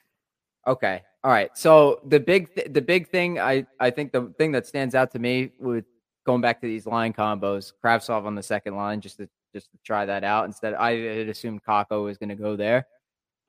[0.67, 1.03] Okay.
[1.25, 1.57] All right.
[1.57, 5.11] So the big th- the big thing I I think the thing that stands out
[5.13, 5.85] to me with
[6.25, 9.79] going back to these line combos, Kravtsov on the second line just to just to
[9.85, 10.75] try that out instead.
[10.75, 12.87] I had assumed Kakko was going to go there,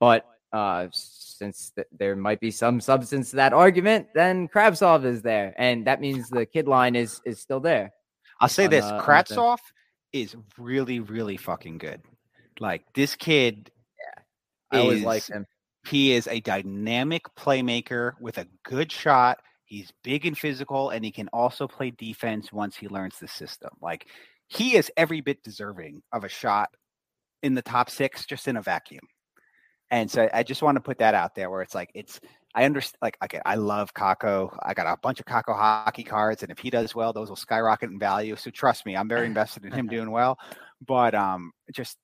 [0.00, 5.22] but uh since th- there might be some substance to that argument, then Kravtsov is
[5.22, 7.92] there, and that means the kid line is is still there.
[8.40, 9.14] I'll say on this: the- on the thing.
[9.14, 9.58] Kravtsov
[10.14, 12.00] is really, really fucking good.
[12.60, 13.70] Like this kid,
[14.70, 15.44] I always like him.
[15.86, 19.40] he is a dynamic playmaker with a good shot.
[19.64, 23.70] He's big and physical, and he can also play defense once he learns the system.
[23.82, 24.06] Like
[24.46, 26.70] he is every bit deserving of a shot
[27.42, 29.06] in the top six, just in a vacuum.
[29.90, 32.20] And so I just want to put that out there where it's like it's
[32.54, 34.56] I understand like okay, I love Kakko.
[34.62, 37.36] I got a bunch of Kakko hockey cards, and if he does well, those will
[37.36, 38.36] skyrocket in value.
[38.36, 40.38] So trust me, I'm very invested in him doing well.
[40.86, 41.98] But um just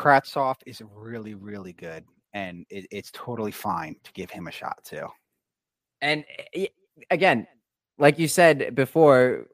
[0.00, 2.04] Kravtsov is really, really good.
[2.32, 5.06] And it, it's totally fine to give him a shot too.
[6.00, 6.24] And
[6.54, 6.68] eh,
[7.10, 7.46] again,
[7.98, 9.46] like you said before,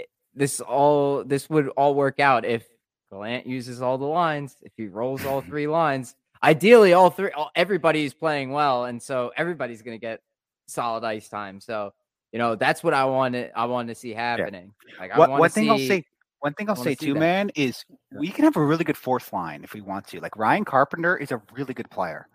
[0.00, 2.66] eh, this all this would all work out if
[3.10, 6.16] Gallant uses all the lines, if he rolls all three lines.
[6.44, 10.20] Ideally, all three, all, everybody's playing well, and so everybody's going to get
[10.66, 11.60] solid ice time.
[11.60, 11.92] So
[12.32, 14.72] you know that's what I want to I want to see happening.
[14.98, 16.04] Like I What, one thing see, I'll say,
[16.40, 17.20] one thing I'll say too, that.
[17.20, 20.20] man, is we can have a really good fourth line if we want to.
[20.20, 22.26] Like Ryan Carpenter is a really good player.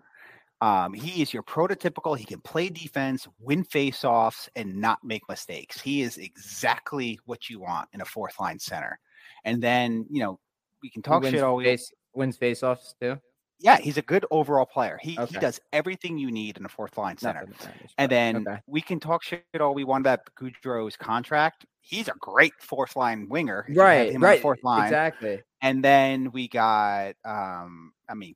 [0.61, 2.17] Um, he is your prototypical.
[2.17, 5.79] He can play defense, win faceoffs, and not make mistakes.
[5.79, 8.97] He is exactly what you want in a fourth line center.
[9.43, 10.39] And then you know
[10.81, 13.19] we can talk shit we face, wins faceoffs too.
[13.59, 14.99] Yeah, he's a good overall player.
[15.01, 17.47] He he does everything you need in a fourth line center.
[17.47, 18.59] Nothing And then okay.
[18.67, 21.65] we can talk shit all we want about Goodrow's contract.
[21.81, 23.65] He's a great fourth line winger.
[23.67, 24.83] if you have right, right, fourth line.
[24.83, 25.41] exactly.
[25.61, 28.35] And then we got, um, I mean,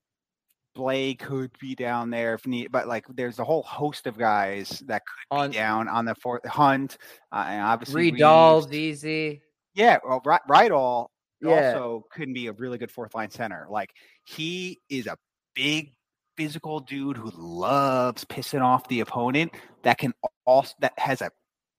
[0.74, 4.82] Blake could be down there if need, but like there's a whole host of guys
[4.88, 6.98] that could On be down on the fourth Hunt,
[7.32, 8.74] uh, and obviously Rydahl, Reaves.
[8.74, 9.42] easy.
[9.74, 11.08] Yeah, well, Ri- Rydahl
[11.42, 11.74] Yeah.
[11.74, 13.68] also couldn't be a really good fourth line center.
[13.70, 13.92] Like
[14.26, 15.18] he is a
[15.56, 15.92] big
[16.38, 19.54] physical dude who loves pissing off the opponent.
[19.84, 20.14] That can
[20.46, 21.32] also that has a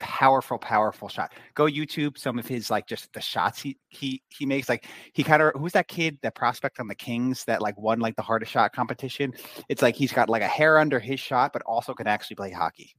[0.02, 1.32] powerful, powerful shot.
[1.54, 4.68] Go YouTube some of his like just the shots he he he makes.
[4.68, 8.00] Like he kind of who's that kid that prospect on the Kings that like won
[8.00, 9.32] like the hardest shot competition.
[9.68, 12.50] It's like he's got like a hair under his shot, but also can actually play
[12.50, 12.94] hockey.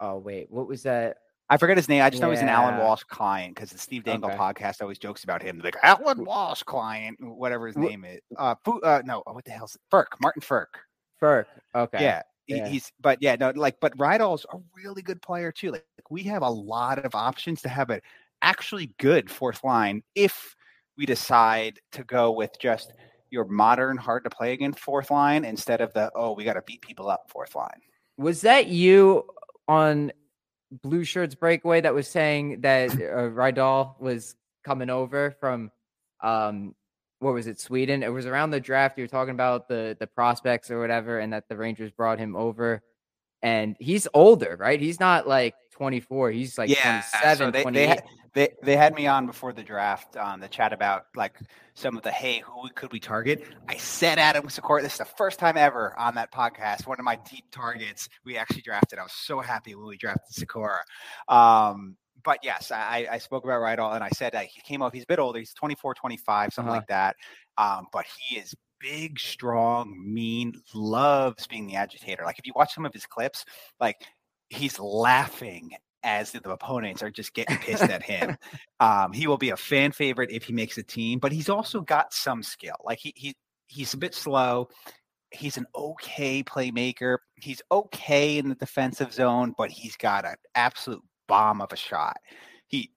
[0.00, 1.18] Oh wait, what was that?
[1.50, 2.00] I forget his name.
[2.00, 4.38] I just know he's an Allan Walsh client because the Steve Dangle Okay.
[4.38, 5.60] podcast always jokes about him.
[5.62, 8.20] Like Allan Walsh client, whatever his name is.
[8.38, 10.06] Uh, uh no, what the hell's Frk?
[10.22, 10.66] Martin Frk.
[11.20, 11.46] Frk.
[11.74, 12.00] Okay.
[12.00, 12.68] Yeah, yeah.
[12.68, 12.92] he's.
[13.00, 15.72] But yeah, no, like, but Rydahl's a really good player too.
[15.72, 18.00] Like, we have a lot of options to have an
[18.42, 20.54] actually good fourth line if
[20.96, 22.92] we decide to go with just
[23.30, 26.62] your modern, hard to play against fourth line instead of the oh, we got to
[26.62, 27.80] beat people up fourth line.
[28.16, 29.24] Was that you
[29.66, 30.12] on
[30.84, 35.70] Blueshirts Breakaway that was saying that uh, Rydahl was coming over from
[36.22, 36.74] um
[37.20, 38.02] what was it, Sweden?
[38.02, 38.96] It was around the draft.
[38.96, 42.34] You were talking about the the prospects or whatever, and that the Rangers brought him
[42.34, 42.82] over.
[43.42, 44.80] And he's older, right?
[44.80, 46.30] He's not like 24.
[46.30, 47.72] He's like yeah, 27, so they, 28.
[47.80, 48.02] they, had,
[48.34, 51.38] they they had me on before the draft on the chat about like
[51.74, 53.44] some of the hey who could we target.
[53.68, 54.82] I said Adam Sikora.
[54.82, 56.86] This is the first time ever on that podcast.
[56.86, 58.98] One of my deep targets we actually drafted.
[58.98, 60.80] I was so happy when we drafted Sikora.
[61.28, 64.92] Um, but yes, I, I spoke about Rydahl and I said that he came up.
[64.92, 65.38] He's a bit older.
[65.38, 66.76] He's 24, 25, something Uh-huh.
[66.78, 67.16] like that.
[67.56, 72.24] Um, but he is big, strong, mean, loves being the agitator.
[72.24, 73.44] Like if you watch some of his clips,
[73.78, 73.96] like
[74.48, 75.70] he's laughing
[76.02, 78.36] as the opponents are just getting pissed at him.
[78.80, 81.82] Um, he will be a fan favorite if he makes a team, but he's also
[81.82, 82.76] got some skill.
[82.82, 84.68] Like he he he's a bit slow.
[85.32, 87.18] He's an okay playmaker.
[87.36, 92.16] He's okay in the defensive zone, but he's got an absolute bomb of a shot.
[92.68, 92.90] He,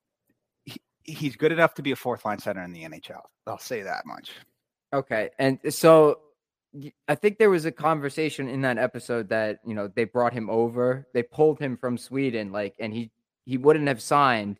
[0.63, 3.21] he he's good enough to be a fourth line center in the NHL.
[3.45, 4.31] I'll say that much.
[4.93, 5.29] Okay.
[5.39, 6.19] And so
[7.07, 10.49] I think there was a conversation in that episode that, you know, they brought him
[10.49, 11.07] over.
[11.13, 13.11] They pulled him from Sweden like and he
[13.45, 14.59] he wouldn't have signed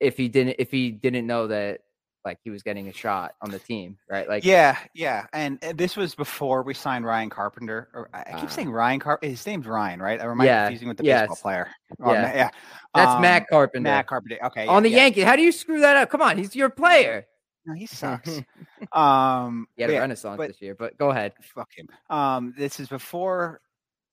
[0.00, 1.80] if he didn't if he didn't know that
[2.24, 4.26] like he was getting a shot on the team, right?
[4.28, 7.88] Like yeah, yeah, and uh, this was before we signed Ryan Carpenter.
[7.92, 8.46] Or I keep Ah.
[8.46, 9.18] saying Ryan Car.
[9.20, 10.18] His name's Ryan, right?
[10.20, 11.22] I Yeah, confusing with the yes.
[11.28, 11.68] baseball player?
[12.02, 12.34] Oh, Yeah.
[12.34, 12.50] Yeah.
[12.94, 13.82] that's Um, Matt Carpenter.
[13.82, 14.38] Matt Carpenter.
[14.46, 14.96] Okay, on the yeah.
[15.02, 15.24] Yankees.
[15.24, 16.08] How do you screw that up?
[16.10, 17.26] Come on, he's your player.
[17.66, 18.40] No, he sucks.
[18.92, 21.32] um, He had a yeah, renaissance but- this year, but go ahead.
[21.42, 21.88] fuck him.
[22.10, 23.60] Um, this is before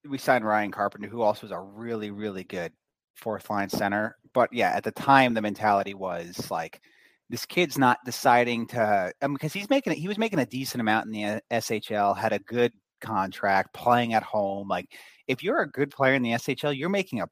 [0.08, 2.72] we signed Ryan Carpenter, who also is a really, really good
[3.16, 4.18] fourth line center.
[4.34, 6.82] But yeah, at the time, the mentality was like,
[7.30, 10.46] this kid's not deciding to, I mean, because he's making it, he was making a
[10.46, 14.68] decent amount in the uh, SHL, had a good contract, playing at home.
[14.68, 14.88] Like,
[15.28, 17.28] if you're a good player in the SHL, you're making a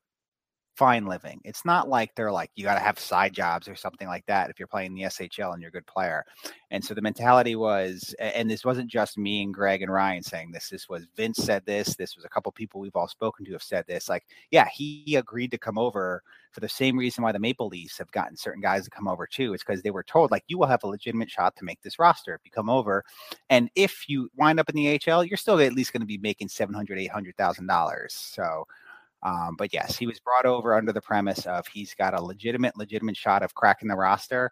[0.80, 1.42] fine living.
[1.44, 4.50] It's not like they're like you got to have side jobs or something like that
[4.50, 6.24] if you're playing the SHL and you're a good player.
[6.72, 10.52] And so the mentality was, and this wasn't just me and Greg and Ryan saying
[10.52, 10.70] this.
[10.70, 11.98] This was Vince said this.
[11.98, 14.08] This was a couple people we've all spoken to have said this.
[14.08, 17.98] Like, yeah, he agreed to come over for the same reason why the Maple Leafs
[17.98, 19.54] have gotten certain guys to come over too.
[19.54, 22.00] It's because they were told like you will have a legitimate shot to make this
[22.00, 23.04] roster if you come over,
[23.50, 26.18] and if you wind up in the AHL, you're still at least going to be
[26.18, 28.14] making seven hundred, eight hundred thousand dollars.
[28.14, 28.66] So
[29.24, 32.78] um, but yes, he was brought over under the premise of he's got a legitimate,
[32.78, 34.52] legitimate shot of cracking the roster.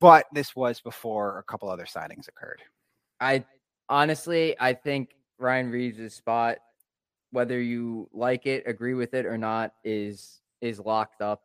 [0.00, 2.62] But this was before a couple other signings occurred.
[3.20, 3.44] I
[3.88, 6.58] honestly, I think Ryan Reaves' spot,
[7.30, 11.42] whether you like it, agree with it or not, is is locked up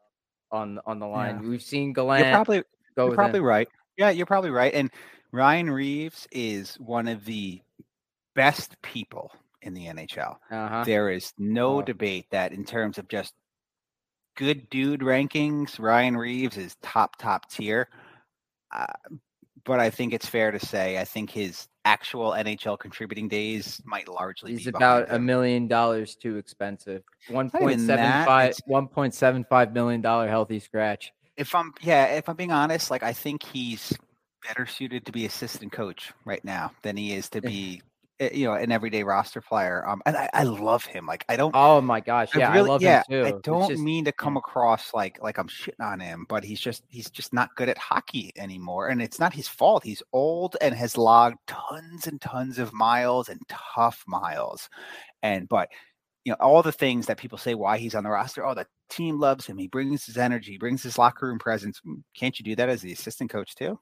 [0.51, 1.41] on on the line.
[1.43, 1.49] Yeah.
[1.49, 2.63] We've seen Gallant You're probably
[2.95, 3.45] go you're probably him.
[3.45, 3.67] right.
[3.97, 4.73] Yeah, you're probably right.
[4.73, 4.89] And
[5.31, 7.61] Ryan Reaves is one of the
[8.33, 9.31] best people
[9.61, 10.37] in the NHL.
[10.51, 10.83] Uh-huh.
[10.83, 11.81] There is no Oh.
[11.81, 13.33] debate that in terms of just
[14.35, 17.89] good dude rankings, Ryan Reaves is top top tier.
[18.71, 18.85] Uh,
[19.65, 24.07] but I think it's fair to say I think his actual NHL contributing days might
[24.07, 27.03] largely He's be about a million dollars too expensive.
[27.29, 31.11] One point even seven five, one point seven five million dollar healthy scratch.
[31.35, 33.93] If I'm yeah, if I'm being honest, like I think he's
[34.47, 37.85] better suited to be assistant coach right now than he is to be eh,
[38.19, 39.87] you know an everyday roster player.
[39.87, 41.05] Um, and I, I love him.
[41.05, 43.25] Like I don't Oh my gosh, yeah, I, really, love yeah, him too.
[43.25, 46.59] I don't just- mean to come across like like I'm shitting on him, but he's
[46.59, 49.83] just he's just not good at hockey anymore, and it's not his fault.
[49.83, 54.69] He's old and has logged tons and tons of miles and tough miles,
[55.23, 55.69] and but
[56.25, 58.45] you know all the things that people say why he's on the roster.
[58.45, 59.57] Oh, the team loves him.
[59.57, 61.79] He brings his energy, he brings his locker room presence.
[61.87, 63.79] Mm, Can't you do that as the assistant coach too?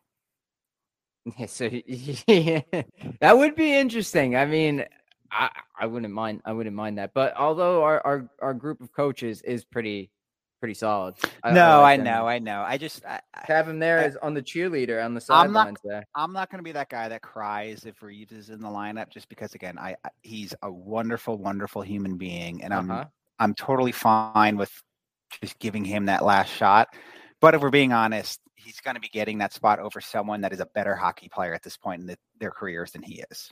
[1.40, 1.70] Yeah, so
[2.28, 2.62] yeah,
[3.20, 4.36] that would be interesting.
[4.36, 4.86] I mean,
[5.32, 5.50] I,
[5.80, 6.42] I wouldn't mind.
[6.46, 7.16] I wouldn't mind that.
[7.16, 10.12] But although our our, our group of coaches is pretty
[10.60, 11.16] pretty solid.
[11.44, 12.62] I- I no, like I know, I know.
[12.62, 15.26] I just I, I- To have him there I- as on the cheerleader on the
[15.30, 16.06] I'm not- sidelines there.
[16.14, 19.10] I'm not going to be that guy that cries if Reaves is in the lineup,
[19.10, 23.06] just because again, I, I he's a wonderful, wonderful human being, and I'm Uh-huh.
[23.40, 24.72] I'm totally fine with
[25.42, 26.88] just giving him that last shot.
[27.42, 30.54] But if we're being honest, he's going to be getting that spot over someone that
[30.54, 33.52] is a better hockey player at this point in the, their careers than he is.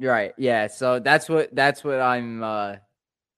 [0.00, 0.32] Right.
[0.36, 0.66] Yeah.
[0.68, 2.42] So that's what that's what I'm.
[2.42, 2.76] uh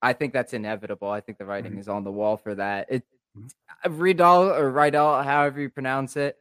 [0.03, 1.09] I think that's inevitable.
[1.09, 1.79] I think the writing Mhm.
[1.81, 2.87] is on the wall for that.
[2.91, 3.05] It
[3.37, 3.51] Mhm.
[3.99, 6.37] Riedel or Riedel, however you pronounce it,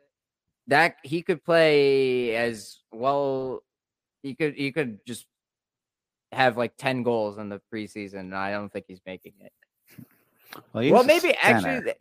[0.67, 3.63] that he could play as well.
[4.21, 5.25] He could he could just
[6.31, 8.19] have like ten goals in the preseason.
[8.19, 9.51] And I don't think he's making it.
[10.79, 11.57] he Well, maybe center.
[11.81, 11.93] actually,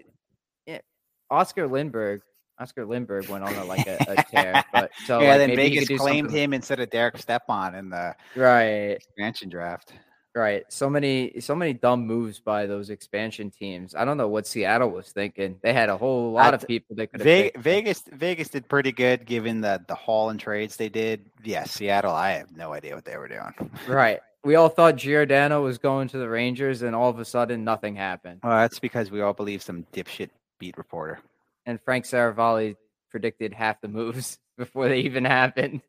[1.33, 2.21] Oscar Lindberg.
[2.61, 5.81] Oscar Lindberg went on a, like a, a tear, but so yeah, like, then maybe
[5.81, 8.91] Vegas claimed something- him instead of Derek Stepan in the Right.
[8.93, 9.95] expansion draft.
[10.35, 10.65] Right.
[10.69, 13.95] So many so many dumb moves by those expansion teams.
[13.95, 15.59] I don't know what Seattle was thinking.
[15.63, 19.27] They had a whole lot of people they could Ve- Vegas Vegas did pretty good
[19.27, 21.27] given the the haul and trades they did.
[21.45, 23.53] Yeah, Seattle, I have no idea what they were doing.
[23.87, 24.21] Right.
[24.45, 27.95] We all thought Giordano was going to the Rangers and all of a sudden nothing
[27.97, 28.41] happened.
[28.43, 30.31] Well, that's because we all believe some dipshit
[30.63, 31.19] beat reporter.
[31.67, 32.77] And Frank Seravalli
[33.11, 35.83] predicted half the moves before they even happened.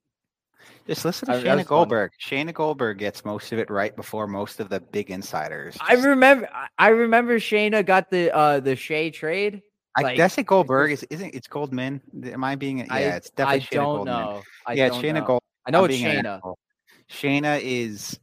[0.88, 1.64] Just listen to I- that was Shayna funny.
[1.66, 2.12] Goldberg.
[2.26, 5.78] Shayna Goldberg gets most of it right before most of the big insiders.
[5.80, 9.62] I remember I- I remember Shayna got the uh the Shea trade.
[9.96, 12.02] I like, guess it Goldberg is isn't it's Goldman?
[12.26, 12.80] Am I being?
[12.80, 14.14] Yeah, I, it's definitely I Shayna don't Goldman.
[14.14, 14.42] know.
[14.66, 15.26] I yeah, don't it's Shayna know.
[15.26, 15.42] Gold.
[15.68, 16.10] I know I'm it's Shana.
[16.20, 16.36] an Shayna.
[16.38, 16.58] asshole.
[17.12, 18.20] Shayna is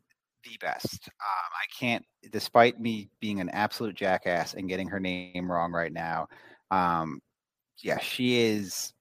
[0.50, 1.08] the best.
[1.08, 5.92] Um, I can't, despite me being an absolute jackass and getting her name wrong right
[5.92, 6.28] now.
[6.70, 7.20] Um,
[7.82, 8.92] yeah, she is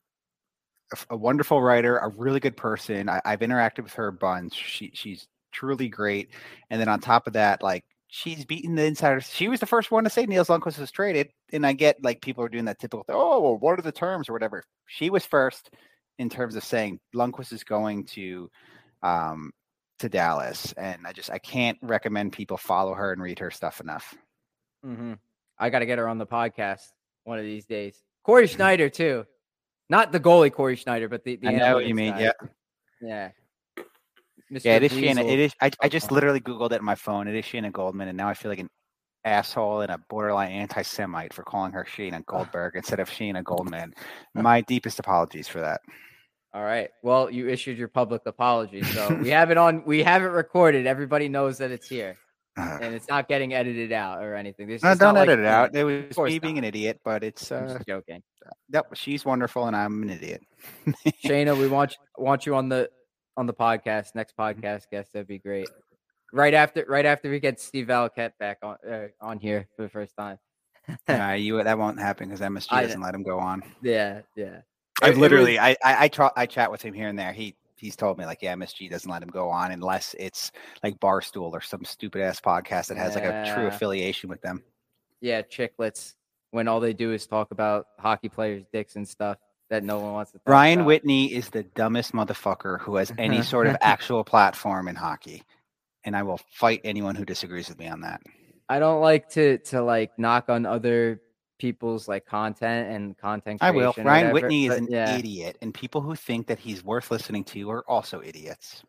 [1.10, 3.10] a wonderful writer, a really good person.
[3.10, 4.56] I, I've interacted with her a bunch.
[4.56, 6.30] She she's truly great.
[6.70, 9.30] And then on top of that, like she's beaten the insiders.
[9.30, 11.30] She was the first one to say Nils Lundkvist was traded.
[11.52, 13.16] And I get like people are doing that typical thing.
[13.18, 14.64] Oh, well, what are the terms or whatever?
[14.88, 15.70] She was first
[16.18, 18.50] in terms of saying Lundqvist is going to
[19.04, 19.52] um
[20.00, 20.74] to Dallas.
[20.74, 24.16] And I just I can't recommend people follow her and read her stuff enough.
[24.84, 25.14] hmm
[25.62, 26.84] I got to get her on the podcast
[27.26, 28.02] one of these days.
[28.24, 29.26] Corey Sznajder too,
[29.90, 32.14] not the goalie Cory Schneider, but the, the I know what you mean.
[32.14, 32.22] guy.
[32.22, 32.32] Yeah.
[33.02, 33.30] yeah.
[34.52, 34.64] Mr.
[34.64, 35.24] Yeah, it is Shanna.
[35.24, 35.54] It is.
[35.62, 37.28] I, I just literally Googled it on my phone.
[37.28, 38.70] It is Shanna Goldman, and now I feel like an
[39.26, 43.94] asshole and a borderline anti-Semite for calling her Shayna Goldberg instead of Shayna Goldman.
[44.34, 45.82] My deepest apologies for that.
[46.54, 46.90] All right.
[47.04, 49.84] Well, you issued your public apology, so we have it on.
[49.86, 50.88] We have it recorded.
[50.88, 52.18] Everybody knows that it's here.
[52.58, 54.68] Uh, and it's not getting edited out or anything.
[54.68, 55.76] No, don't not like- edit it out.
[55.76, 56.60] It was me being not.
[56.60, 58.22] an idiot, but it's uh, joking.
[58.74, 58.88] yep.
[58.96, 60.42] She's wonderful, and I'm an idiot.
[61.24, 62.90] Shayna, we want want you on the
[63.38, 64.60] on the podcast next Mm-hmm.
[64.62, 65.14] podcast guest.
[65.14, 65.70] That'd be great.
[66.34, 69.90] Right after right after we get Steve Valiquette back on uh, on here for the
[69.90, 70.38] first time.
[71.08, 73.62] uh, you that won't happen because MSG I- doesn't let him go on.
[73.84, 74.62] Yeah, yeah.
[75.02, 77.18] I've It- it literally, was- I, I, I, tra- I chat with him here and
[77.18, 77.32] there.
[77.34, 80.52] He, he's told me like, yeah, MSG doesn't let him go on unless it's
[80.84, 84.64] like Barstool or some stupid ass podcast that has like a true affiliation with them.
[85.22, 86.16] yeah, Chiclets
[86.52, 89.38] when all they do is talk about hockey players' dicks and stuff
[89.70, 90.88] that no one wants to talk Ryan about.
[90.88, 95.44] Whitney is the dumbest motherfucker who has any sort of actual platform in hockey,
[96.04, 98.22] and I will fight anyone who disagrees with me on that.
[98.68, 101.22] I don't like to to like knock on other
[101.60, 103.60] people's like content and content.
[103.62, 103.94] I will.
[103.98, 105.16] Ryan Whitney is but an yeah.
[105.18, 108.84] idiot, and people who think that he's worth listening to are also idiots.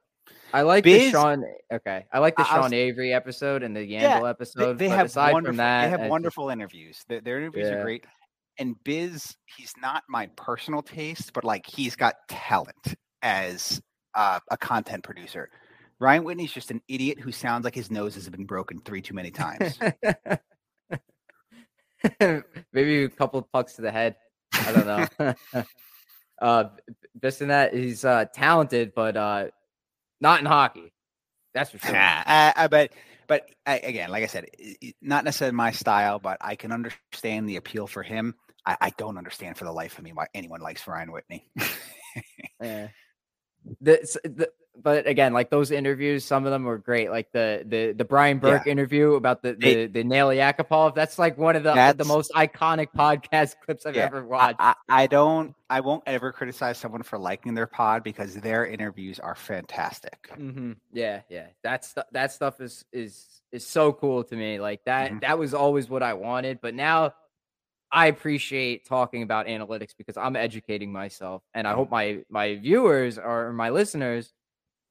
[0.55, 1.45] I like Biz- the Sean.
[1.73, 4.29] Okay, I like the I- I was- Sean Avery episode and the Yeah, Yandle They,
[4.31, 4.79] episode.
[4.79, 5.51] they but have aside wonderful.
[5.51, 7.05] from that, they have just- wonderful interviews.
[7.09, 7.75] Their, their interviews Yeah.
[7.75, 8.05] are great.
[8.59, 13.81] And Biz, he's not my personal taste, but like he's got talent as
[14.15, 15.51] uh, a content producer.
[16.01, 19.15] Ryan Whitney's just an idiot who sounds like his nose has been broken three too
[19.15, 19.79] many times.
[22.73, 24.17] Maybe a couple pucks to the head.
[24.55, 24.87] I don't
[25.21, 25.65] know.
[26.43, 26.65] uh,
[27.23, 29.47] just in that, he's uh, talented, but uh,
[30.21, 30.93] not in hockey.
[31.55, 31.97] That's for sure.
[31.97, 32.93] uh, uh, but
[33.27, 36.73] but I, again, like I said, i- i- not necessarily my style, but I can
[36.73, 38.35] understand the appeal for him.
[38.67, 41.51] I, I don't understand for the life of me why anyone likes Ryan Whitney.
[42.61, 42.89] Yeah.
[43.81, 44.51] The, the
[44.83, 47.11] but again, like those interviews, some of them were great.
[47.11, 50.95] Like the the the Brian Burke interview about the the, the Nail Yakupov.
[50.95, 54.57] That's like one of the the most iconic podcast clips I've Yeah, ever watched.
[54.61, 59.19] I, I don't I won't ever criticize someone for liking their pod because their interviews
[59.21, 60.31] are fantastic.
[60.37, 61.47] hmm Yeah, yeah.
[61.63, 64.61] That's that stuff is is is so cool to me.
[64.61, 65.21] Like that Mhm.
[65.23, 67.15] that was always what I wanted, but now
[67.93, 73.19] I appreciate talking about analytics because I'm educating myself, and I hope my my viewers
[73.19, 74.33] or my listeners.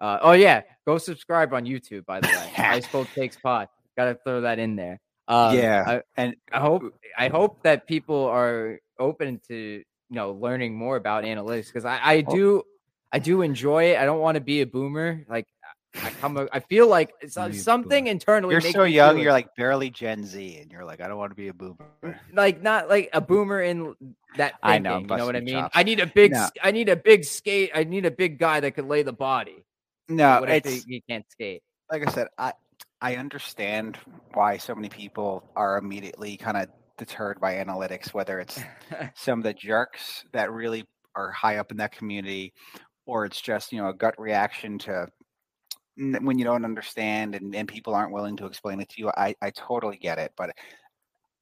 [0.01, 2.05] Uh, oh yeah, go subscribe on YouTube.
[2.05, 3.67] By the way, Ice Cold Takes Pod.
[3.97, 4.99] Got to throw that in there.
[5.27, 6.83] Um, Yeah, I, and I hope
[7.17, 11.99] I hope that people are open to you know learning more about analytics because I,
[12.01, 12.33] I Oh.
[12.35, 12.63] do
[13.11, 13.97] I do enjoy it.
[13.97, 15.25] I don't want to be a boomer.
[15.29, 15.47] Like
[15.95, 18.53] I come I feel like uh, something internally.
[18.53, 21.35] you're so young, you're like barely Gen Z, and you're like, I don't want to
[21.35, 22.19] be a boomer.
[22.31, 23.95] like not like a boomer in
[24.37, 25.55] that I thinking, know, I'm you know what I mean?
[25.55, 25.75] chops.
[25.75, 26.47] I need a big No.
[26.63, 27.71] I need a big skate.
[27.75, 29.65] I need a big guy that could lay the body.
[30.09, 31.61] No, what if he can't skate?
[31.91, 32.53] like I said, I
[33.01, 33.97] I understand
[34.33, 38.59] why so many people are immediately kind of deterred by analytics, whether it's
[39.15, 40.85] some of the jerks that really
[41.15, 42.53] are high up in that community,
[43.05, 45.07] or it's just you know a gut reaction to
[45.97, 49.11] when you don't understand and, and people aren't willing to explain it to you.
[49.15, 50.51] I I totally get it, but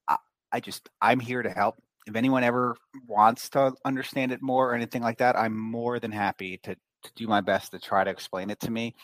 [0.08, 0.16] I,
[0.52, 1.76] I just I'm here to help.
[2.06, 2.74] If anyone ever
[3.06, 7.10] wants to understand it more or anything like that, I'm more than happy to to
[7.14, 8.94] do my best to try to explain it to me.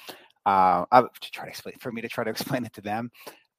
[0.47, 3.11] Uh, uh, to try to explain for me to try to explain it to them.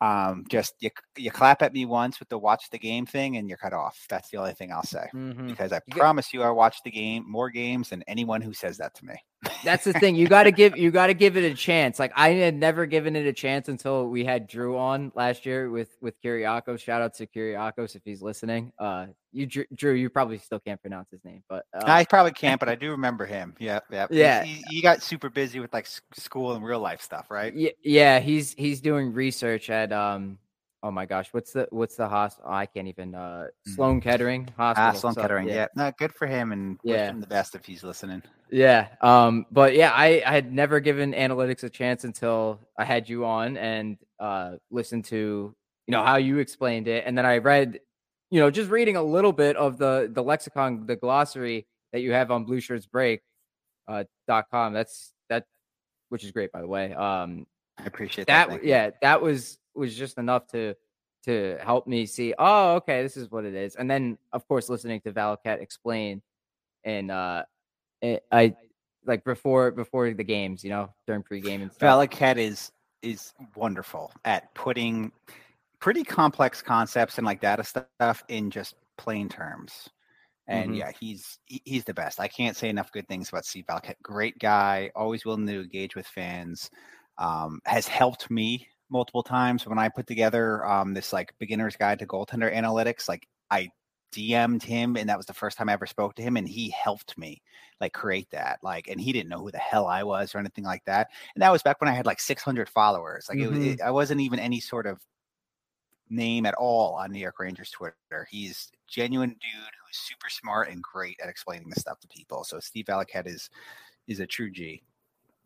[0.01, 3.47] Um, just you you clap at me once with the watch the game thing, and
[3.47, 4.05] you're cut off.
[4.09, 5.47] That's the only thing I'll say Mhm.
[5.47, 8.53] because I You get- promise you, I watch the game more games than anyone who
[8.53, 9.15] says that to me.
[9.63, 10.15] That's the thing.
[10.15, 11.99] You got to give you got to give it a chance.
[11.99, 15.69] Like I had never given it a chance until we had Drew on last year
[15.69, 16.79] with with Kyriakos.
[16.79, 18.71] Shout out to Kyriakos if he's listening.
[18.79, 22.31] Uh, you Drew, Drew, you probably still can't pronounce his name, but uh, I probably
[22.31, 23.55] can't, but I do remember him.
[23.59, 24.43] Yeah, yeah, Yeah.
[24.43, 27.53] He, he got super busy with like school and real life stuff, right?
[27.53, 30.37] yeah, yeah, he's he's doing research at um.
[30.85, 32.51] Oh my gosh, what's the what's the hospital?
[32.51, 33.15] I can't even.
[33.15, 34.89] Uh, Sloan Kettering Hospital.
[34.89, 35.47] Ah, Sloan so, Kettering.
[35.47, 35.65] Yeah.
[35.75, 37.09] no, good for him, and wish Yeah.
[37.09, 38.21] him the best if he's listening.
[38.51, 38.89] Yeah.
[39.01, 43.25] Um, but yeah, I, I had never given analytics a chance until I had you
[43.25, 45.55] on and uh listened to
[45.87, 47.03] you know how you explained it.
[47.07, 47.79] And then I read,
[48.29, 52.11] you know, just reading a little bit of the the lexicon, the glossary that you
[52.11, 53.23] have on blue shirts break
[53.87, 54.73] uh dot com.
[54.73, 55.47] That's that
[56.09, 56.93] which is great by the way.
[56.93, 57.47] Um
[57.79, 58.63] I appreciate that that.
[58.63, 60.75] yeah, that was was just enough to
[61.23, 63.75] to help me see, oh, okay, this is what it is.
[63.75, 66.21] And then of course listening to Valiquette explain
[66.83, 67.45] and uh
[68.01, 68.55] it, I
[69.05, 71.97] like before before the games, you know, during pregame and stuff.
[71.97, 72.71] Valiquette is
[73.01, 75.11] is wonderful at putting
[75.79, 79.89] pretty complex concepts and like data stuff in just plain terms.
[80.47, 80.75] And Mhm.
[80.75, 82.19] yeah, he's he's the best.
[82.19, 84.01] I can't say enough good things about Steve Valiquette.
[84.03, 86.69] Great guy, always willing to engage with fans.
[87.17, 91.99] Um, has helped me multiple times when I put together um, this like beginner's guide
[91.99, 93.07] to goaltender analytics.
[93.09, 93.69] Like I
[94.11, 96.69] DM'd him, and that was the first time I ever spoke to him, and he
[96.69, 97.41] helped me
[97.81, 98.59] like create that.
[98.63, 101.09] Like, and he didn't know who the hell I was or anything like that.
[101.35, 103.27] And that was back when I had like 600 followers.
[103.27, 103.55] Like, Mhm.
[103.55, 104.99] it, it, I wasn't even any sort of
[106.09, 108.27] name at all on New York Rangers Twitter.
[108.29, 109.39] He's a genuine dude
[109.85, 112.43] who's super smart and great at explaining the stuff to people.
[112.43, 113.49] So Steve Valiquette is
[114.07, 114.83] is a true G.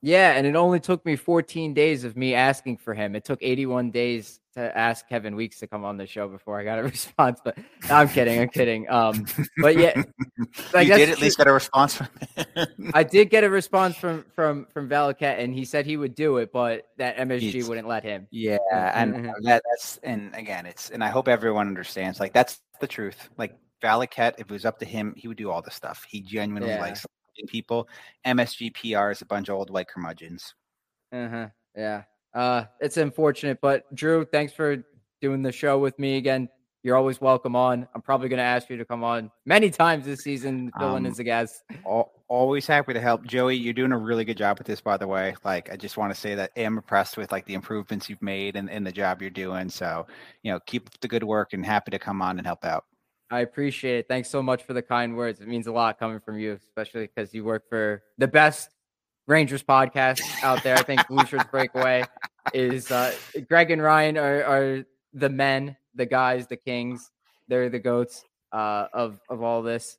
[0.02, 3.16] Yeah, and it only took me 14 days of me asking for him.
[3.16, 6.64] It took 81 days to ask Kevin Weeks to come on the show before I
[6.64, 7.40] got a response.
[7.44, 8.40] But no, I'm kidding.
[8.40, 8.90] I'm kidding.
[8.90, 9.26] Um,
[9.58, 10.02] but yeah,
[10.38, 12.08] you that's did at least get a response from
[12.56, 12.92] him.
[12.94, 16.38] I did get a response from from from Valiquette, and he said he would do
[16.38, 18.28] it, but that MSG wouldn't let him.
[18.32, 19.34] Yeah, and Mhm.
[19.44, 22.20] that, that's and again, it's and I hope everyone understands.
[22.20, 23.30] Like that's the truth.
[23.38, 26.06] Like Valiquette, if it was up to him, he would do all the stuff.
[26.10, 26.82] He genuinely Yeah.
[26.82, 27.06] likes
[27.48, 27.88] people.
[28.26, 30.54] MSG PR is a bunch of old white curmudgeons.
[31.12, 31.48] Uh-huh.
[31.76, 32.04] Yeah.
[32.34, 34.84] Uh it's unfortunate, but Drew, thanks for
[35.22, 36.50] doing the show with me again.
[36.84, 37.88] You're always welcome on.
[37.94, 41.20] I'm probably gonna ask you to come on many times this season, in Um, as
[41.20, 41.64] a guest.
[42.30, 43.56] Always happy to help, Joey.
[43.56, 45.36] You're doing a really good job with this, by the way.
[45.44, 48.22] Like, I just want to say that I am impressed with like the improvements you've
[48.22, 49.68] made and, and the job you're doing.
[49.68, 50.06] So,
[50.44, 52.86] you know, keep the good work and happy to come on and help out.
[53.32, 54.08] I appreciate it.
[54.08, 55.40] Thanks so much for the kind words.
[55.40, 58.70] It means a lot coming from you, especially because you work for the best
[59.28, 60.76] Rangers podcast out there.
[60.76, 62.04] I think Blueshirts Breakaway
[62.54, 63.14] is uh,
[63.48, 67.12] Greg and Ryan are, are the men, the guys, the kings.
[67.48, 69.98] They're the goats uh, of of all this.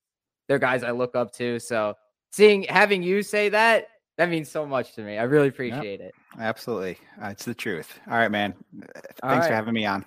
[0.49, 1.61] They're guys I look up to.
[1.61, 1.95] So
[2.33, 3.87] seeing having you say that
[4.21, 5.17] that means so much to me.
[5.17, 6.15] I really appreciate it.
[6.39, 6.99] Absolutely.
[7.23, 7.99] Uh, it's the truth.
[8.07, 8.55] All right, man.
[8.83, 9.47] Thanks right.
[9.47, 10.05] for having me on.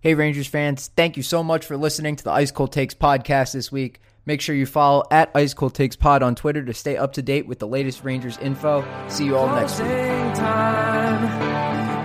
[0.00, 3.52] Hey, Rangers fans, thank you so much for listening to the Ice Cold Takes podcast
[3.52, 4.00] this week.
[4.26, 7.22] Make sure you follow at Ice Cold Takes Pod on Twitter to stay up to
[7.22, 8.84] date with the latest Rangers info.
[9.08, 9.88] See you all next week.
[9.88, 11.24] Time.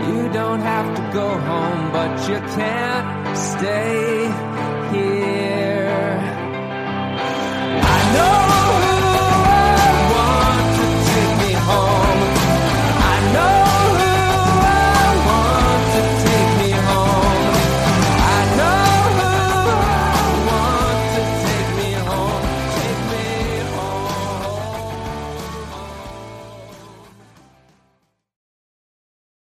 [0.10, 4.24] You don't have to go home, but you can't stay
[4.98, 6.18] here.
[7.84, 8.53] I know.